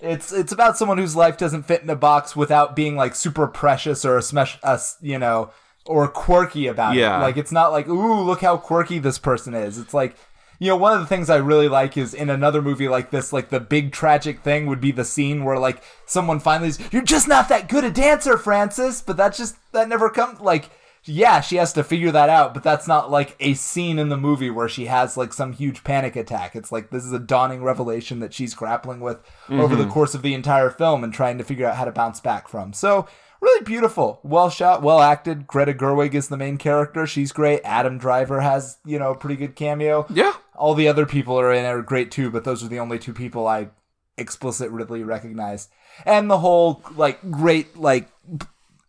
It's 0.02 0.34
it's 0.34 0.52
about 0.52 0.78
someone 0.78 0.98
whose 0.98 1.16
life 1.16 1.38
doesn't 1.38 1.64
fit 1.64 1.84
in 1.84 1.90
a 1.90 1.96
box 1.96 2.36
without 2.36 2.76
being 2.76 2.96
like 2.96 3.14
super 3.14 3.46
precious 3.48 4.04
or 4.04 4.18
a 4.18 4.22
smash 4.24 4.58
us, 4.64 4.98
you 5.00 5.20
know, 5.20 5.52
or 5.86 6.08
quirky 6.08 6.66
about 6.66 6.96
Yeah. 6.96 7.20
it. 7.20 7.22
Like 7.22 7.38
it's 7.38 7.52
not 7.52 7.72
like, 7.72 7.88
ooh, 7.88 8.22
look 8.24 8.42
how 8.42 8.58
quirky 8.58 8.98
this 8.98 9.20
person 9.20 9.54
is. 9.54 9.78
It's 9.78 9.94
like 9.94 10.16
you 10.62 10.68
know, 10.68 10.76
one 10.76 10.94
of 10.94 11.00
the 11.00 11.08
things 11.08 11.32
I 11.32 11.38
really 11.38 11.68
like 11.68 11.98
is 11.98 12.14
in 12.14 12.30
another 12.30 12.62
movie 12.62 12.88
like 12.88 13.10
this, 13.10 13.34
like 13.34 13.50
the 13.50 13.60
big 13.60 13.92
tragic 13.92 14.42
thing 14.42 14.68
would 14.68 14.80
be 14.80 14.92
the 14.92 15.04
scene 15.04 15.44
where 15.44 15.58
like 15.58 15.82
someone 16.06 16.40
finally 16.40 16.70
is, 16.70 16.80
you're 16.94 17.02
just 17.02 17.28
not 17.28 17.50
that 17.50 17.68
good 17.68 17.84
a 17.84 17.90
dancer, 17.90 18.38
Frances. 18.38 19.02
But 19.02 19.18
that 19.18 19.34
just 19.34 19.56
that 19.72 19.90
never 19.90 20.08
comes 20.08 20.40
like 20.40 20.70
yeah, 21.06 21.42
she 21.42 21.56
has 21.56 21.74
to 21.74 21.84
figure 21.84 22.12
that 22.12 22.30
out, 22.30 22.54
but 22.54 22.62
that's 22.62 22.88
not 22.88 23.10
like 23.10 23.36
a 23.40 23.56
scene 23.56 23.98
in 23.98 24.10
the 24.10 24.18
movie 24.18 24.52
where 24.52 24.70
she 24.70 24.86
has 24.86 25.18
like 25.18 25.34
some 25.34 25.52
huge 25.52 25.84
panic 25.84 26.16
attack. 26.16 26.56
It's 26.56 26.72
like 26.72 26.92
this 26.92 27.06
is 27.06 27.12
a 27.12 27.18
dawning 27.18 27.64
revelation 27.64 28.20
that 28.20 28.32
she's 28.32 28.54
grappling 28.54 29.00
with 29.00 29.20
over 29.50 29.76
the 29.76 29.86
mm-hmm. 29.86 29.92
course 29.92 30.14
of 30.14 30.22
the 30.22 30.36
entire 30.36 30.70
film 30.70 31.04
and 31.04 31.12
trying 31.12 31.40
to 31.40 31.44
figure 31.44 31.66
out 31.66 31.76
how 31.76 31.86
to 31.86 31.92
bounce 31.92 32.20
back 32.20 32.48
from. 32.48 32.72
So, 32.72 33.08
really 33.42 33.64
beautiful, 33.64 34.20
well 34.24 34.50
shot, 34.50 34.82
well 34.82 35.02
acted. 35.02 35.48
Greta 35.48 35.74
Gerwig 35.74 36.14
is 36.14 36.30
the 36.30 36.38
main 36.38 36.58
character. 36.58 37.06
She's 37.08 37.32
great. 37.32 37.62
Adam 37.64 37.98
Driver 37.98 38.42
has, 38.42 38.78
you 38.86 39.00
know, 39.00 39.12
a 39.12 39.18
pretty 39.18 39.36
good 39.36 39.56
cameo. 39.56 40.06
Yeah. 40.10 40.34
All 40.56 40.76
the 40.76 40.88
other 40.88 41.06
people 41.06 41.40
are 41.40 41.52
in 41.52 41.66
it 41.66 41.70
are 41.70 41.82
great 41.82 42.12
too, 42.12 42.30
but 42.30 42.44
those 42.44 42.64
are 42.64 42.68
the 42.68 42.80
only 42.80 43.00
two 43.00 43.14
people 43.14 43.48
I 43.48 43.70
explicitly 44.18 45.04
recognized. 45.04 45.70
And 46.06 46.30
the 46.30 46.40
whole 46.40 46.84
like 46.96 47.20
great 47.32 47.76
like 47.78 48.10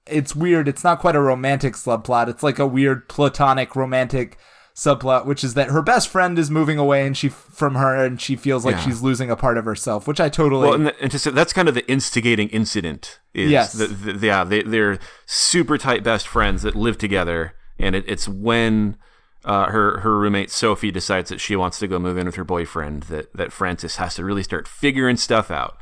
it's 0.07 0.37
weird. 0.37 0.69
It's 0.69 0.85
not 0.85 1.01
quite 1.01 1.17
a 1.17 1.21
romantic 1.21 1.75
subplot. 1.75 2.29
It's 2.29 2.43
like 2.43 2.59
a 2.59 2.67
weird 2.67 3.09
platonic 3.09 3.75
romantic 3.75 4.39
subplot, 4.75 5.27
which 5.27 5.45
is 5.45 5.55
that 5.55 5.69
her 5.69 5.83
best 5.83 6.09
friend 6.09 6.39
is 6.39 6.51
moving 6.51 6.79
away 6.79 7.07
and 7.07 7.17
she 7.17 7.29
from 7.29 7.75
her 7.75 7.95
and 8.05 8.21
she 8.21 8.37
feels 8.37 8.65
like 8.65 8.77
Yeah. 8.77 8.83
she's 8.85 9.03
losing 9.03 9.31
a 9.31 9.37
part 9.37 9.59
of 9.59 9.65
herself, 9.65 10.07
which 10.09 10.21
I 10.21 10.29
totally 10.29 10.65
Well, 10.69 10.75
and, 10.75 10.93
th- 10.99 11.25
and 11.27 11.37
that's 11.37 11.53
kind 11.53 11.69
of 11.69 11.75
the 11.75 11.87
instigating 11.91 12.49
incident. 12.49 13.21
Is 13.35 13.51
Yes. 13.51 13.73
the, 13.75 13.87
the, 13.87 14.27
yeah, 14.27 14.45
they, 14.45 14.63
they're 14.63 14.99
super 15.27 15.77
tight 15.79 16.03
best 16.03 16.27
friends 16.27 16.63
that 16.63 16.75
live 16.75 16.97
together, 16.99 17.55
and 17.79 17.95
it, 17.95 18.05
it's 18.07 18.27
when 18.29 18.97
uh, 19.45 19.67
her 19.67 20.01
her 20.01 20.19
roommate 20.19 20.51
Sophie 20.51 20.91
decides 20.93 21.29
that 21.31 21.41
she 21.41 21.57
wants 21.57 21.79
to 21.81 21.89
go 21.89 21.99
move 21.99 22.17
in 22.17 22.27
with 22.27 22.37
her 22.37 22.45
boyfriend 22.45 23.03
that 23.05 23.33
that 23.35 23.53
Frances 23.53 23.97
has 23.97 24.15
to 24.15 24.25
really 24.25 24.43
start 24.45 24.69
figuring 24.69 25.17
stuff 25.17 25.51
out. 25.51 25.77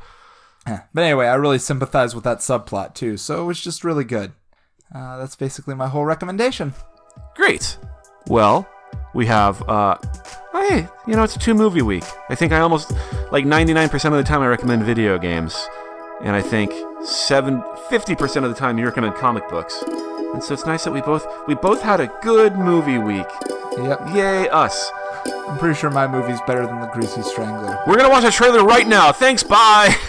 But 0.65 1.01
anyway, 1.03 1.27
I 1.27 1.35
really 1.35 1.59
sympathize 1.59 2.13
with 2.15 2.23
that 2.23 2.39
subplot 2.39 2.93
too, 2.95 3.17
so 3.17 3.41
it 3.41 3.45
was 3.45 3.61
just 3.61 3.83
really 3.83 4.03
good. 4.03 4.31
Uh, 4.93 5.17
that's 5.17 5.35
basically 5.35 5.75
my 5.75 5.87
whole 5.87 6.05
recommendation. 6.05 6.73
Great. 7.35 7.77
Well, 8.27 8.67
we 9.13 9.25
have 9.25 9.67
uh 9.69 9.97
hey, 10.53 10.87
you 11.07 11.15
know, 11.15 11.23
it's 11.23 11.35
a 11.35 11.39
two 11.39 11.53
movie 11.53 11.81
week. 11.81 12.03
I 12.29 12.35
think 12.35 12.51
I 12.51 12.59
almost 12.59 12.91
like 13.31 13.45
99% 13.45 13.93
of 14.05 14.13
the 14.13 14.23
time 14.23 14.41
I 14.41 14.47
recommend 14.47 14.83
video 14.83 15.17
games, 15.17 15.67
and 16.23 16.35
I 16.35 16.41
think 16.41 16.71
7 17.05 17.61
50% 17.61 18.43
of 18.43 18.49
the 18.49 18.55
time 18.55 18.77
you 18.77 18.85
recommend 18.85 19.15
comic 19.15 19.47
books. 19.49 19.81
And 20.33 20.41
so 20.43 20.53
it's 20.53 20.65
nice 20.65 20.85
that 20.85 20.91
we 20.91 21.01
both 21.01 21.25
we 21.47 21.55
both 21.55 21.81
had 21.81 21.99
a 21.99 22.07
good 22.21 22.55
movie 22.55 22.97
week. 22.97 23.27
Yep. 23.77 24.01
Yay 24.13 24.49
us. 24.49 24.91
I'm 25.25 25.57
pretty 25.57 25.77
sure 25.77 25.89
my 25.89 26.07
movie's 26.07 26.39
better 26.47 26.65
than 26.65 26.79
The 26.79 26.87
Greasy 26.87 27.21
Strangler. 27.21 27.77
We're 27.85 27.97
gonna 27.97 28.09
watch 28.09 28.23
a 28.23 28.31
trailer 28.31 28.63
right 28.63 28.87
now. 28.87 29.11
Thanks, 29.11 29.43
bye. 29.43 29.95